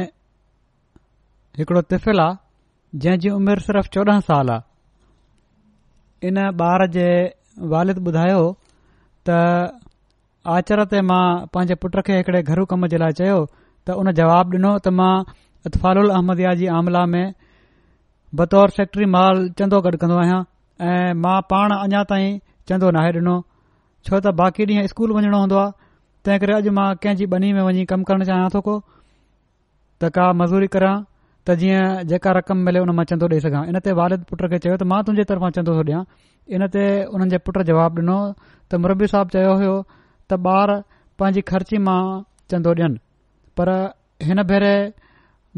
[1.60, 2.49] हिकड़ो तिफिल आहे
[2.96, 6.38] जंहिं जी उमिरि सिर्फ़ु चोॾहं साल आहे इन
[6.68, 7.04] ॿार जे
[7.74, 8.40] वालिद ॿुधायो
[9.30, 9.30] त
[10.54, 14.56] आचर ते मां पंहिंजे पुट खे हिकड़े घरू कम जे लाइ चयो त हुन जवाब
[14.58, 15.12] ॾिनो त मां
[15.68, 17.30] इतफ़ालल अहमदिया जी आमला में
[18.42, 20.40] बतौर फैक्ट्री माल चंदो गॾु कन्दो आहियां
[20.90, 22.36] ऐं मां पाण अञा ताईं
[22.72, 23.36] चंदो नाहे डि॒नो
[24.10, 25.72] छो त बाक़ी ॾींहं स्कूल वञणो हूंदो आहे
[26.26, 28.80] तंहिं करे अॼु मां कंहिं बनी में वञी कमु करणु चाहियां थो को
[30.02, 30.94] त का मज़ूरी करा
[31.50, 34.58] त जीअं जेका रक़म मिले उन मां चंदो ॾेई सघां इन ते वालिद पुट खे
[34.64, 36.00] चयो त मां तुंहिंजे तरफ़ां चंदो थो ॾिया
[36.58, 36.82] इनते
[37.14, 39.72] हुननि जे पुट जवाब ॾिनो त मुरबी साहिब चयो हो
[40.30, 40.72] त ॿार
[41.22, 42.02] पंहिंजी ख़र्ची मां
[42.54, 43.00] चंदो ॾेयनि
[43.62, 43.68] पर
[44.30, 44.74] हिन भेरे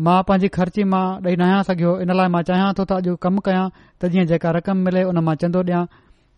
[0.06, 3.18] मां पंहिंजी ख़र्ची मां ॾेई न आहियां सघियो इन लाइ मां चाहियां थो त अॼु
[3.28, 5.84] कमु कयां त जीअं जेका रक़म मिले उन मां चंदो ॾियां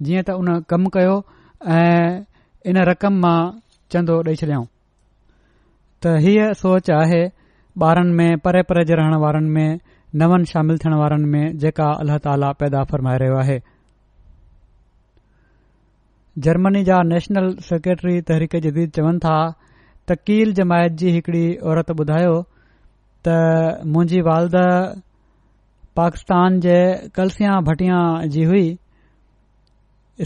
[0.08, 1.14] जीअं त उन कमु कयो
[1.78, 2.10] ऐं
[2.74, 3.38] इन रक़म मां
[3.98, 4.60] चंदो ॾेई
[6.66, 7.24] सोच आहे
[7.82, 9.80] ॿार में परे परे जे रहण वारनि में
[10.22, 13.58] नवनि शामिल थियण वारनि में जेका अलाह ताला पैदा फरमाए रहियो आहे
[16.46, 19.38] जर्मनी जा नेशनल सेक्रेटरी तहरीक़ जदीद चवनि था
[20.08, 21.44] त कील जमायत जी हिकड़ी
[21.74, 22.36] औरत ॿुधायो
[23.28, 23.38] त
[23.96, 24.58] मुंहिंजी वालद
[25.96, 26.78] पाकिस्तान जे
[27.16, 27.98] कलसिया भटिया
[28.38, 28.66] जी हुई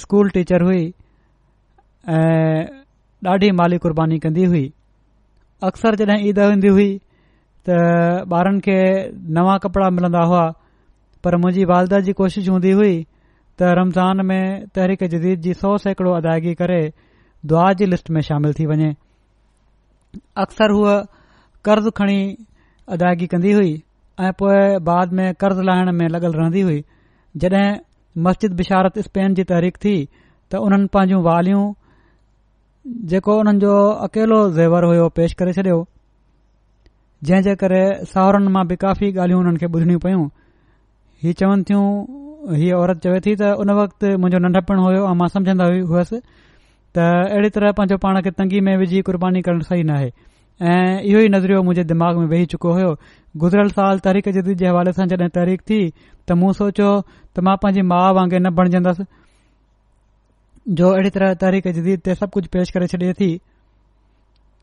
[0.06, 0.84] स्कूल टीचर हुई
[2.20, 2.64] ऐं
[3.34, 4.70] ॾाढी माली कुर्बानी कंदी हुई
[5.72, 6.98] अक्सर जड॒हिं ईद हन्दी हुई
[7.70, 8.80] त ॿारनि खे
[9.38, 10.44] नवा कपिड़ा मिलंदा हुआ
[11.24, 12.94] पर मुंहिंजी वालदा जी कोशिश हूंदी हुई
[13.60, 16.80] त रमज़ान में तहरीक जदीद जी सौ सैकड़ो अदायगी करे
[17.52, 18.92] दुआ जी लिस्ट में शामिल थी वञे
[20.44, 20.94] अक्सर उहा
[21.70, 22.20] कर्ज़ खणी
[22.98, 23.74] अदायगी कंदी हुई
[24.28, 24.62] ऐं पोए
[24.92, 26.80] बाद में कर्ज़ लाहिण में लॻल रहंदी हुई
[27.46, 27.66] जॾहिं
[28.30, 29.96] मस्जिद बिशारत स्पेन जी तहरीक थी
[30.52, 31.68] त उन्हनि पंहिंजूं वालियूं
[33.14, 33.76] जेको उन्हनि जो
[34.10, 35.84] अकेलो ज़ेवर हुयो पेश करे छडि॒यो
[37.26, 37.80] जंहिंजे करे
[38.14, 40.26] साहुरनि मां बि काफ़ी ॻाल्हियूं हुननि खे ॿुधणियूं पयूं
[41.24, 41.86] हीअ चवनि थियूं
[42.60, 46.20] हीअ औरत चवे थी त उन वक़्तो नन्ढपण हुयो अऊं मां सम्झंदा हुयसि
[46.94, 50.10] त अहिड़ी तरह पंहिंजो पाण खे तंगी में विझी क़ुर्बानी करण सही नाहे
[50.62, 52.94] ऐं इहो ई नज़रियो मुंहिंजे दिमाग़ में वेही चुको हो
[53.42, 55.82] गुज़िरियल साल तरीक़ जदीद जे हवाले सां जड॒हिं तरीक़ थी
[56.28, 59.04] त मूं सोचियो त मां पंहिंजी माउ वांगुरु न बणजंदसि
[60.80, 63.32] जो अहिड़ी तरह तरीक जदीद ते सभु कुझु पेश करे छॾे थी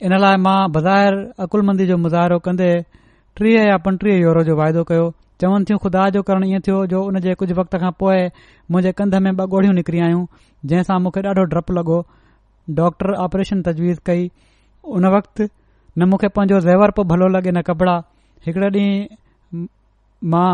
[0.07, 2.70] इन लाइ मां बाज़ारि अकुलमंदी जो मुज़ाहिरो कंदे
[3.40, 5.05] टीह या पंटीह यूरो जो वाइदो कयो
[5.40, 8.28] चवनि थियूं ख़ुदा जो करणु इएं थियो जो उन जे कुझु वक़्त खां पोएं
[8.70, 10.26] मुंहिंजे कंध में ॿ ॻोड़ियूं निकिरी आयूं
[10.72, 11.96] जंहिंसां मूंखे ॾाढो डपु लॻो
[12.82, 14.28] डॉक्टर ऑपरेशन तजवीज़ कई
[14.96, 17.96] उन वक़्त न मूंखे पंहिंजो ज़ेवर पियो भलो लॻे न कपिड़ा
[18.46, 19.66] हिकड़े ॾींहुं
[20.36, 20.52] मां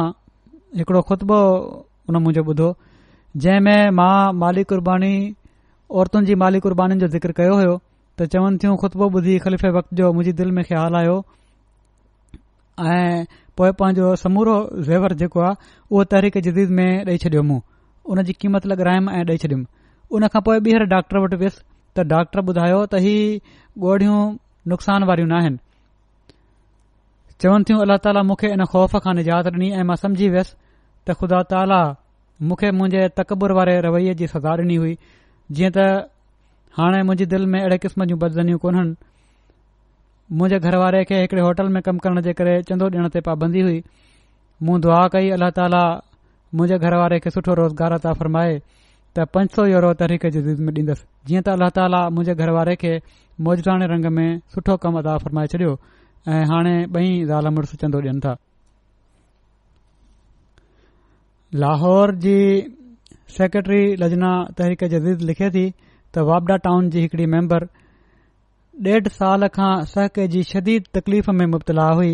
[0.82, 1.40] हिकड़ो खुतबो
[2.08, 2.70] उन मुंहिंजो ॿुधो
[3.42, 7.80] जंहिं में मां माली कुर्बानीुनि जी माली कुर्बानीनि जो ज़िक्र कयो हो
[8.20, 11.16] त चवन थियूं ख़ुतबो ॿुधी ख़लीफ़े वक़्त जो मुंहिंजे दिल में ख़्यालु आयो
[12.92, 14.56] ऐ समूरो
[14.88, 17.60] ज़ेवर जेको आहे उहो जदीद में ॾेई छॾियो मूं
[18.12, 19.64] उन जी क़ीमत लगरायमि ऐं ॾेई छॾियुमि
[20.12, 21.60] हुन खां पोएं ॿीहर डॉक्टर वटि वियुसि
[21.96, 23.16] त डॉक्टर ॿुधायो त ही
[23.86, 24.20] गोढ़ियूं
[24.74, 25.58] नुक़सान वारियूं न आहिनि
[27.40, 30.52] चवन थियूं अलाह ताला मूंखे इन ख़ौफ़ खां निजात ॾिनी ऐ मां समुझी वयुसि
[31.08, 31.80] त ख़ुदा ताला
[32.50, 34.94] मूंखे मुंहिंजे तकबुर वारे रवैये जी सज़ा डि॒नी हुई
[35.56, 35.86] जीअं त
[36.78, 38.94] हाणे मुंहिंजे दिलि में अहिड़े क़िस्म जूं बदज़नियूं कोन्हनि
[40.38, 43.78] मुंहिंजे घरवारे खे हिकड़े होटल में कमु करण जे करे चंदो ॾेअण ते पाबंदी हुई
[44.66, 45.82] मूं दुआ कई अलाह ताला
[46.54, 48.54] मुंजे घरवारे खे सुठो रोज़गार ता फ़रमाए
[49.18, 52.76] त पंज सौ यूरो तहरीक जे जिद में ॾींदुसि जीअं त अल्लह ताला मुंहिंजे घरवारे
[52.84, 52.92] खे
[53.48, 55.74] मोजराणे रंग में सुठो कमु अदा फ़रमाए छडि॒यो
[56.30, 58.36] ऐं हाणे बई ज़ाल मुस चंदो ॾियनि था
[61.64, 62.38] लाहौर जी
[63.40, 65.66] सेक्रेटरी लजना तहरीक जदीद लिखे थी
[66.14, 67.64] त वाबडा टाउन जी हिकड़ी मेम्बर
[68.86, 72.12] ॾेढ साल खां सहके जी शदीद तकलीफ़ में मुब्तला हुई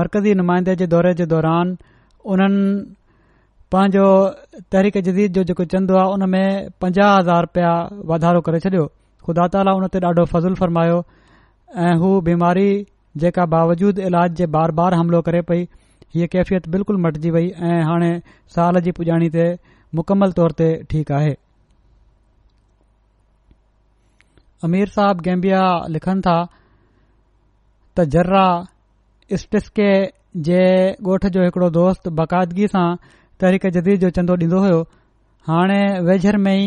[0.00, 1.70] मरकज़ी नुमाइंदे जे दौरे जे दौरान
[2.34, 2.68] उन्हनि
[3.74, 4.06] पंहिंजो
[4.74, 7.72] तहरीक जदीद जो जेको चंदो आहे उन में पंजाह हज़ार रुपया
[8.12, 8.86] वाधारो करे छडि॒यो
[9.28, 10.98] ख़ुदा ताला उन ते ॾाढो फज़लु फरमायो
[11.88, 12.68] ऐं हू बीमारी
[13.24, 15.62] जेका बावजूद इलाज जे बार बार हमिलो करे पई
[16.16, 18.12] हीअ कैफ़ियत बिल्कुलु मटिजी वई ऐं हाणे
[18.56, 19.48] साल जी पुॼाणी ते
[20.02, 21.36] मुकमल तौर ते ठीकु आहे
[24.66, 25.60] अमीर साहब गेम्बिया
[25.92, 26.34] लिखनि था
[27.96, 28.46] त जर्रा
[29.36, 29.88] इस्पेस्के
[30.48, 30.58] जे
[31.12, 32.84] ॻोठ जो हिकड़ो दोस्त बाक़ाइदगी सां
[33.44, 34.74] तहरीक जदीद जो चंदो ॾींदो हो
[35.50, 36.66] हाणे वेझर में ई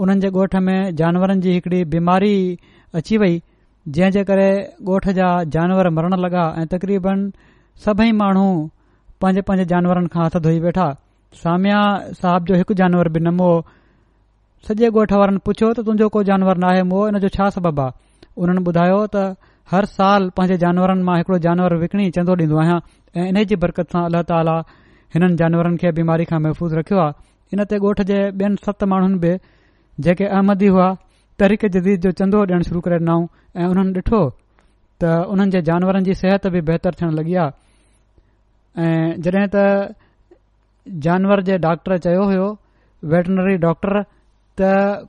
[0.00, 2.32] हुननि जे ॻोठ में जानवरनि जी हिकड़ी बीमारी
[3.00, 3.38] अची वई
[3.98, 4.48] जंहिं जे करे
[4.92, 5.28] ॻोठ जा
[5.58, 7.26] जानवर मरण लॻा ऐं तक़रीबन
[7.86, 8.48] सभई माण्हू
[9.24, 10.88] पंज पंज जानवरनि खां हथ धोई वेठा
[11.44, 11.80] सामिया
[12.22, 13.50] साहब जो हिकु जानवर बि नमो
[14.64, 17.90] सॼे ॻोठ वारनि पुछियो त तुंजो को जानवर नाहे मोह इन जो छा सबबु आहे
[18.44, 19.36] उन्हनि ॿुधायो त
[19.72, 22.78] हर साल पंहिंजे जानवरनि मां हिकड़ो जानवर विकणी चंदो ॾींदो आहियां
[23.16, 24.54] ऐं इन जी बरक़त सां अल्लाह तालि
[25.16, 27.12] हिननि जानवरनि खे बीमारी खां महफ़ूज़ रखियो आहे
[27.58, 29.32] इनते ॻोठ जे ॿियनि सत माण्हुनि बि
[30.08, 30.88] जेके अहमदी हुआ
[31.42, 33.26] तरीक जदीद जो चंदो ॾेयण शुरू करे ॾिनऊं
[33.60, 34.20] ऐं उन्हनि ॾिठो
[35.00, 39.64] त उन्हनि जे जानवरनि जी सिहत बि बहितर थियण लॻी आहे ऐं जॾहिं त
[41.08, 42.48] जानवर जे डॉक्टर चयो हुयो
[43.14, 44.04] वेटनरी डॉक्टर
[44.60, 44.66] त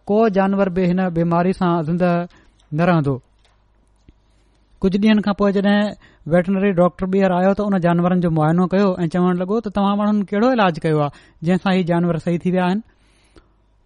[0.07, 3.11] को जानवर बि हिन बीमारी सां धुंद न रहंदो
[4.85, 5.77] कुझु ॾींहनि खां पोइ जॾहिं
[6.33, 9.93] वेटनरी डॉक्टर ॿीहर आयो त उन जानवरनि जो मुआइनो कयो ऐं चवणु लॻो त तव्हां
[10.01, 12.85] माण्हुनि कहिड़ो इलाज कयो आहे जंहिंसां ही जानवर सही थी विया आहिनि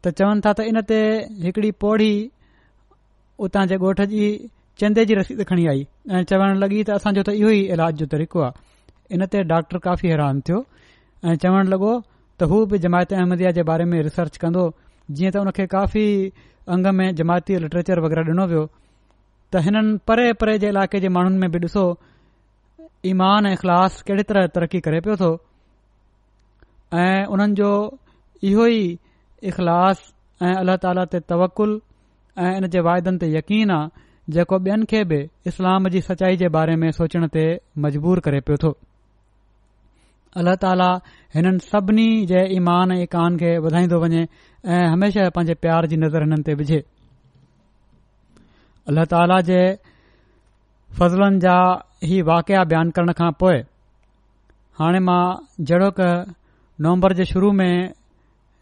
[0.06, 1.00] त चवनि था त इन ते
[1.46, 2.12] हिकड़ी पौड़ी
[3.50, 4.26] उतां जे ॻोठ जी
[4.84, 8.10] चंदे जी रसीद खणी आई ऐं चवण लॻी त असांजो त इहो ई इलाज जो
[8.18, 10.60] तरीक़ो आहे इन ते डॉक्टर काफ़ी हैरान थियो
[11.26, 14.68] ऐं चवणु लॻो त हू बि जमायत अहमदया जे बारे में रिसर्च कंदो
[15.18, 16.06] जीअं त हुन खे काफ़ी
[16.76, 21.38] अंग में जमायती लिटरेचर वगैरह डि॒नो वियो त हिननि परे परे जे इलाके जे माण्हुनि
[21.44, 21.84] में बि डि॒सो
[23.12, 25.30] ईमान ऐं इख़लास केड़ी तरह तरक़ी करे पियो थो
[27.04, 27.70] ऐं उन्हनि जो
[28.52, 28.86] इहो ई
[29.52, 29.98] इख़लास
[30.46, 31.72] ऐं अल्ला ताला ते तवकल
[32.46, 35.20] ऐं इन जे वायदनि ते यकीन आहे जेको बि॒यन खे बि
[35.52, 37.44] इस्लाम जी सचाई जे बारे में सोचण ते
[37.88, 38.72] मजबूर करे पियो थो
[40.40, 40.86] अल्लाह ताला
[41.36, 44.20] हिन सभिनी जे ईमान ऐं कान खे वधाईंदो वञे
[44.76, 46.78] ऐं हमेशा पंहिंजे प्यार जी नज़र हिननि ते विझे
[48.92, 49.58] अलल ताला जे
[51.02, 51.56] फज़लनि जा
[52.14, 53.58] ही वाक़िया बयान करण खां पोइ
[54.82, 55.20] हाणे मां
[55.72, 57.74] जड़ोक नवंबर जे शुरू में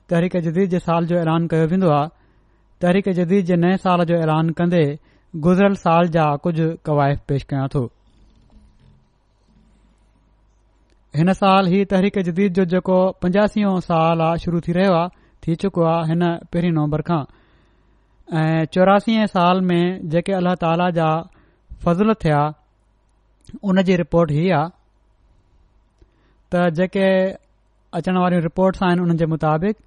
[0.10, 2.10] तहरीक जदीद जे साल जो ऐलान कयो वेंदो आहे
[2.86, 4.84] तहरीक जदीद जे नए साल जो ऐलान कंदे
[5.48, 7.86] गुज़िरियल साल जा कुझ क़वाइफ़ पेश कयां थो
[11.18, 15.08] हिन साल ही तहरीक जदीद जो जेको पंजासियों साल आहे शुरू थी रहियो आहे
[15.46, 16.22] थी चुको आहे हिन
[16.54, 17.22] पेरी नवंबर खां
[18.42, 21.08] ऐं चोरासीअ साल में जेके अलल ताला जा
[21.86, 22.44] फज़ल थिया
[23.72, 24.70] उन जी रिपोर्ट ही आहे
[26.54, 27.08] त जेके
[28.02, 29.78] अचण वारियूं रिपोर्टस आइन उन जे मुताबिक़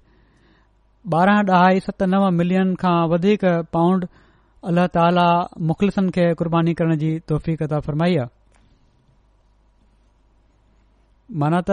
[1.15, 3.45] बारहां ॾह सत नव मिलियन खां वधीक
[3.79, 4.07] पाउंड
[4.69, 5.27] अल्ल्ह ताली
[5.71, 8.42] मुख़लिफ़ खे क़ुर्बानी करण जी फरमाई आहे
[11.41, 11.71] माना त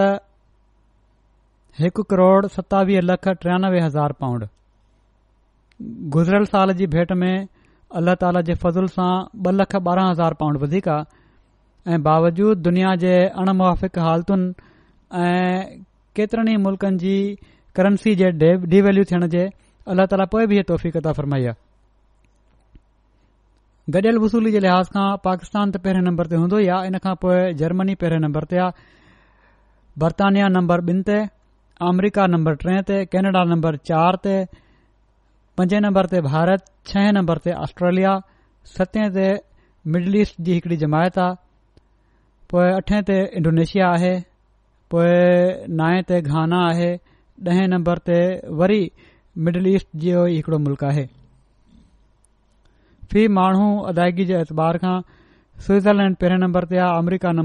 [1.80, 4.44] हिकु करोड़ सतावीह लख टियानवे हज़ार पाउंड
[6.16, 7.48] गुज़िरियल साल जी भेट में
[8.00, 9.08] अल्लाह ताला जे फज़ूल सां
[9.46, 13.10] ॿ लख ॿारहां हज़ार पाउंड वधीक आहे ऐं बावजूद दुनिया जे
[13.42, 14.70] अण मुहाफ़िक़ हालतुनि
[15.22, 15.58] ऐं
[16.18, 17.12] केतिरनि ई मुल्कनि जी
[17.76, 18.28] करंसी जे
[18.74, 19.42] डी वल्यू थियण जे
[19.92, 20.62] अल्ला ताला पोए बि ही
[21.18, 26.98] फरमाई आहे गडि॒यल वसूली जे लिहाज़ खां पाकिस्तान त पहिरें नंबर ते हूंदो ई इन
[27.08, 28.96] खां पोइ जर्मनी पहिरें नंबर ते आहे
[30.02, 31.16] बर्तानिया نمبر ॿिन ते
[31.90, 34.34] अमरीका نمبر टे ते کینیڈا نمبر चारि ते
[35.58, 38.12] पंजे नंबर ते भारत छह नंबर ते ऑस्ट्रेलिया
[38.74, 39.24] सते ते
[39.94, 44.12] मिडल ईस्ट जी हिकड़ी जमायत आहे पोइ अठे ते इंडोनेशिया आहे
[44.94, 46.88] पोएं नाए ते घाना आहे
[47.50, 48.18] ॾह नंबर ते
[48.62, 48.80] वरी
[49.48, 51.06] मिडल ईस्ट जो ई हिकिड़ो मुल्क़ आहे
[53.12, 54.96] फी माण्हू अदायगी जे अतबार खां
[55.68, 57.38] स्विटरलैंड पहिरें नंबर ते आहे अमरीका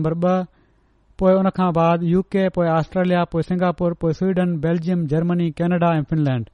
[1.19, 5.91] पोइ उन खां बाद यू के पोइ ऑस्ट्रेलिया पोइ सिंगापुर पोइ स्वीडन बेल्जियम जर्मनी कैनेडा
[5.97, 6.49] ऐं फिनलैंड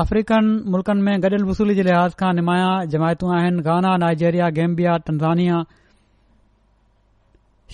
[0.00, 5.62] अफ्रीकन मुल्कनि में गॾियल वसूली जे लिहाज़ खां निमाया जमायतूं आहिनि गाना नाइजेरिया गैम्बिया तनज़ानिया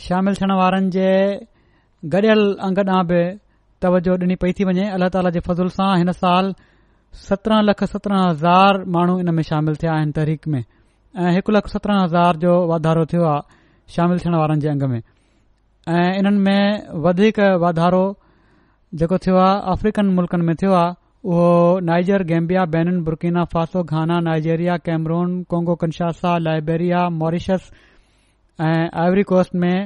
[0.06, 1.08] शामिल थियण वारनि जे
[2.14, 3.20] गॾियल अंग ॾांहुं बि
[3.82, 6.52] तवजो ॾिनी पई थी वञे अल्लाह ताला जे फज़ुल सां हिन साल
[7.26, 10.62] सत्रहं लख सत्रहं हज़ार माण्हू इन में शामिल थिया आहिनि तहरीक में
[11.18, 14.96] ऐं हिकु लख सत्रहं हज़ार जो वाधारो थियो आहे शामिल थियण वारनि जे अंग में
[15.00, 18.02] ऐं इन्हनि में वधीक वाधारो
[19.00, 20.90] जेको थियो आहे अफ्रीकन मुल्कनि में थियो आहे
[21.30, 27.70] उहो नाइजियर गैम्बिया बेन Burkina Faso Ghana Nigeria Cameroon Congo Kinshasa Liberia Mauritius
[28.66, 29.76] ऐं आइवरीकोस्ट में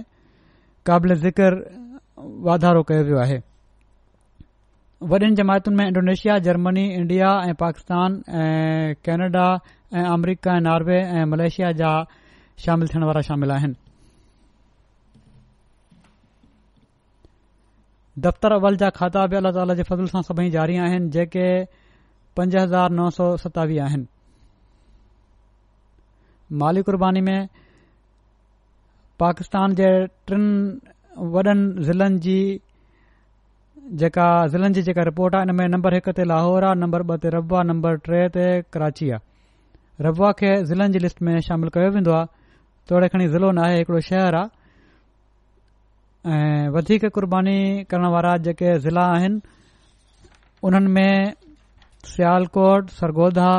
[2.49, 3.39] वाधारो कयो वियो आहे
[5.09, 9.45] वॾियुनि जमातुनि में इंडोनेशिया जर्मनी इंडिया ऐं पाकिस्तान ऐं कैनेडा
[9.97, 11.91] ऐं अमरीका ऐं नॉर्वे ऐं मलेशिया जा
[12.65, 13.75] शामिल थियण वारा शामिल आहिनि
[18.29, 21.49] दफ़्तर अवल जा खाता बि अलाह ताला जे फज़ल सां सभई जारी आहिनि जेके
[22.37, 24.07] पंज हज़ार नौ सौ सतावीह आहिनि
[26.65, 27.47] माली कुर्बानी में
[29.25, 29.91] पाकिस्तान जे
[30.29, 31.57] टिनि वॾनि
[31.89, 32.39] ज़िलनि जी
[33.99, 37.17] जेका ज़िलनि जी जेका रिपोर्ट आहे हिन में नम्बर हिकु ते लाहौर आहे नम्बर ॿ
[37.23, 38.43] ते रवा नम्बर टे ते
[38.75, 42.27] कराची आहे रबवा खे ज़िलनि जी लिस्ट में शामिल कयो वेंदो आहे
[42.91, 44.49] थोड़े खणी ज़िलो ना आहे हिकड़ो शहर आहे
[46.35, 47.59] ऐं वधीक कुर्बानी
[47.91, 49.41] करण वारा जेके ज़िला आहिनि
[50.71, 51.33] उन्हनि में
[52.15, 53.51] सयालकोट सरगोदा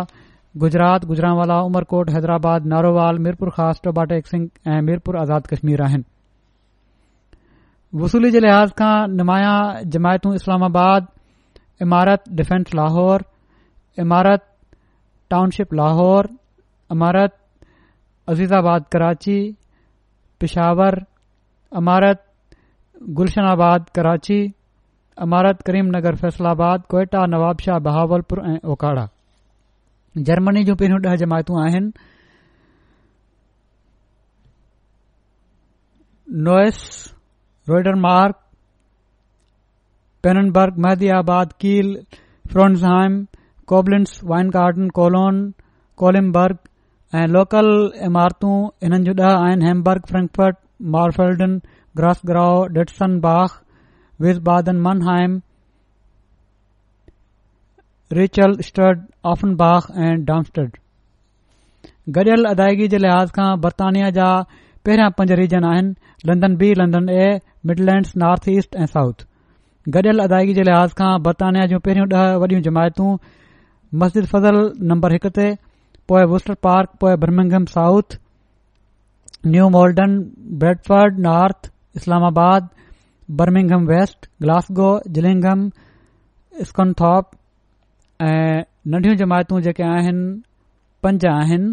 [0.64, 6.04] गुजरात गुजराववाला उमरकोट हैदराबाद नारोवल मीरपुर ख़ासि तौर सिंह ऐं मीरपुर आज़ाद कश्मीर आहिनि
[8.00, 9.54] वसूली जे लिहाज़ खां नुमाया
[9.94, 11.08] जमायतूं इस्लामाबाद
[11.84, 13.20] इमारत डिफेंस लाहौर
[14.04, 14.44] इमारत
[15.32, 16.30] टाउनशिप लाहौर
[16.96, 17.34] इमारत
[18.32, 19.38] अज़ीज़ाबाद कराची
[20.40, 20.94] पिशावर
[21.84, 22.24] इमारत
[23.20, 24.40] गुलशनाबाद कराची
[25.28, 29.06] इमारत करीमनगर फ़ैसलाबाद कोयटा नवाबशाह बहावलपुर ऐं ओकाड़ा
[30.30, 31.92] जर्मनी जूं पहिरियूं ॾह जमायतूं आहिनि
[36.48, 37.12] Noyce
[37.70, 38.36] रोइडरमार्क
[40.24, 41.92] Pinneberg महदियाबाद Kiel
[42.52, 43.18] फ्रोन्सहाइम
[43.72, 45.38] Koblenz wine garden Cologne
[46.02, 46.58] कोलिमबर्ग
[47.20, 47.70] ऐं लोकल
[48.08, 48.56] इमारतूं
[48.88, 50.58] इन्हनि जूं ॾह आहिनि हेम्बर्ग फ्रैंकफर्ट
[50.96, 51.54] मार्फेल्डन
[52.02, 53.62] ग्रासग्राओ डिटसन बाख
[54.26, 55.40] विज़बादन मनहाइम
[58.22, 60.78] रिचल स्टर्ड ऑफनबाख ऐं डामस्टड
[62.18, 64.32] गडि॒यल अदायगी जे लिहाज़ खां बरतानिया जा
[64.86, 67.26] पहिरियां पंज रीजन आहिनि London B London A
[67.72, 69.26] Midlands north east ऐं साउथ
[69.98, 73.10] गडि॒यल अदायगी जे लिहाज़ खां बरतानिया जूं पहिरियों ॾह वॾियूं जमायतूं
[74.04, 74.58] मस्जिद फज़ल
[74.94, 75.48] नंबर हिक ते
[76.12, 78.18] पोयां booster park पोय Birmingham south
[79.54, 80.18] New Malden
[80.64, 81.72] Bradford north
[82.02, 82.70] Islamabad
[83.42, 85.68] Birmingham west Glasgow Gillingham
[86.72, 87.32] Scunthorpe
[88.32, 90.26] ऐं नंढियूं जमायतू जेके आहिनि
[91.06, 91.70] पंज आहिनि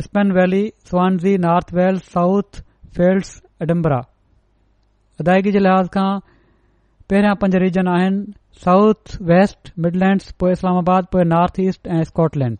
[0.00, 2.60] Spen Valley Swansea north Wales south
[2.98, 3.32] fields
[3.62, 3.98] Edinburgh
[5.24, 6.06] अदाइगी जे लिहाज़ खां
[7.12, 8.22] पहिरियां पंज रीजन आहिनि
[8.64, 12.58] साउथ वेस्ट मिडलैड्स पोइ इस्लामाबाद पोएं नॉर्थ ईस्ट ऐं स्कॉटलैंड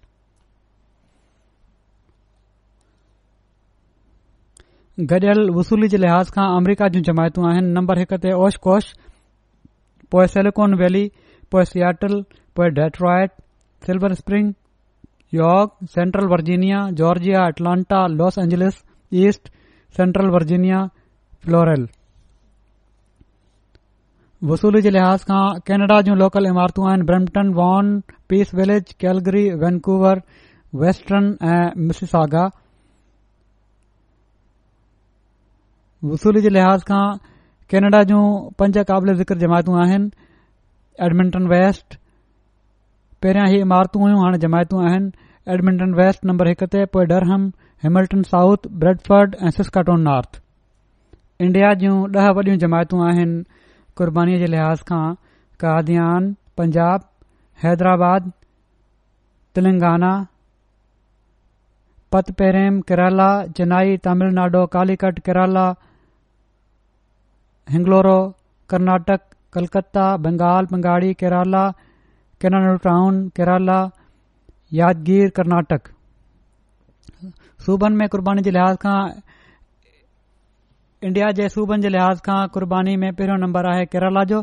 [5.14, 8.92] गॾियल वसूली لحاظ लिहाज़ खां अमरीका जूं जमायतूं نمبر 1 हिक اوش کوش
[10.14, 11.10] पोए सेलिकॉन वैली
[11.52, 12.24] पोएं सियाटल
[12.56, 13.30] पोइ Detroit
[13.86, 14.52] Silver Spring
[15.34, 18.82] York central Virginia Georgia Atlanta Los Angeles
[19.24, 19.48] east
[19.96, 20.80] central Virginia
[21.44, 21.86] floral
[24.50, 27.90] वसूली जे लिहाज़ खां कैनेडा जूं लोकल इमारतूं आहिनि Brampton Vaughan
[28.28, 30.22] Peace Village Calgary Vancouver
[30.84, 32.44] western ऐं मिसिसागा
[36.12, 37.04] वसूली जे लिहाज़ खां
[37.70, 38.22] कैनेडा जूं
[38.62, 40.10] पंज क़ाबिल ज़िक्र जमायतूं आहिनि
[41.08, 41.98] एडमिंटन वेस्ट
[43.24, 45.12] पहिरियां ई इमारतूं हाणे जमायतूं आहिनि
[45.54, 47.42] एडमिंटन वेस्ट नंबर हिकु ते पोएंड डरहम
[47.84, 50.40] हेमल्टन साउथ ब्रेडफर्ड ऐं सिस्काटोन नॉर्थ
[51.48, 53.42] इंडिया जूं ॾह वॾियूं जमायतूं आहिनि
[54.00, 55.02] क़ुर्बानी जे लिहाज़ खां
[55.64, 56.26] कादियान
[56.62, 57.04] पंजाब
[57.64, 58.26] हैदराबाद
[59.56, 60.12] तेलंगाना
[62.14, 65.66] पतपेरेम केरला चेन्नई तमिलनाडु कालीकट केरला
[67.76, 68.18] हिंगलोरो
[68.74, 69.24] कर्नाटक
[69.56, 71.64] कलकत्ता बंगाल बंगाड़ी केरला
[72.42, 73.78] केनालू टाउन केरला
[74.80, 75.82] यादिगीर कर्नाटक
[77.64, 78.98] सूबनि में क़ुर्बानी जे लिहाज़ खां
[81.08, 84.40] इंडिया जे सूबनि जे लिहाज़ खां क़ुर्बानी में पहिरियों नंबरु आहे केरला जो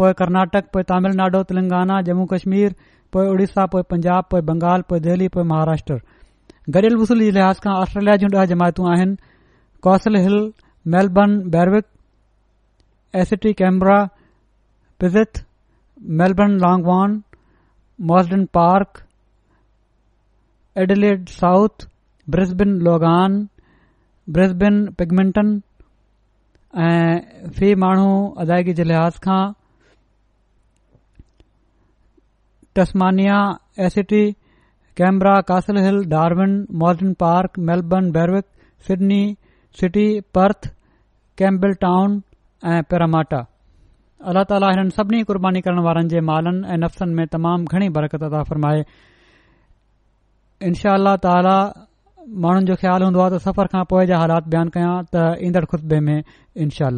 [0.00, 2.74] पोइ कर्नाटक पोए तमिलनाडु तेलंगाना जम्मू कश्मीर
[3.16, 5.98] पोइ उड़ीसा पोइ पंजाब पोए बंगाल पोइ दिल्ली पोइ महाराष्ट्र
[6.78, 9.14] गॾियल वसूल जे लिहाज़ खां ऑस्ट्रेलिया जूं ॾह जमायतूं आहिनि
[9.88, 10.38] Castle Hill
[10.96, 11.86] Melbourne Berwick
[13.22, 13.98] ACT Canberra
[15.04, 15.44] पिज़िथ
[16.18, 17.20] Melbourne लॉन्गवान
[18.10, 19.02] Marsden Park
[20.82, 21.86] Adelaide south
[22.30, 23.32] Brisbane Logan
[24.36, 25.50] Brisbane पिगमिंटन
[26.86, 29.42] ऐं फी माण्हू अदायगी जे लिहाज़ खां
[32.78, 33.36] Tasmania
[33.86, 34.24] ACT
[35.02, 38.46] Canberra Castle Hill Darwin Marsden Park Melbourne Berwick
[38.88, 39.22] Sydney
[39.80, 40.72] city Perth
[41.86, 42.20] Campbelltown
[42.72, 43.44] ऐं पेरामाटा
[44.28, 48.22] अल्ला ताली हिननि सभिनी क़ुर्बानी करण वारनि जे मालनि ऐं नफ़्सनि में तमामु घणी बरकत
[48.28, 48.84] अदा फरमाए
[51.24, 51.58] ताला
[52.44, 55.64] माण्हुनि जो ख़्यालु हूंदो आहे त सफ़र खां पोइ जा हालात बयान कयां त ईंदड़
[55.64, 56.20] खुतबे में
[56.52, 56.92] इनशा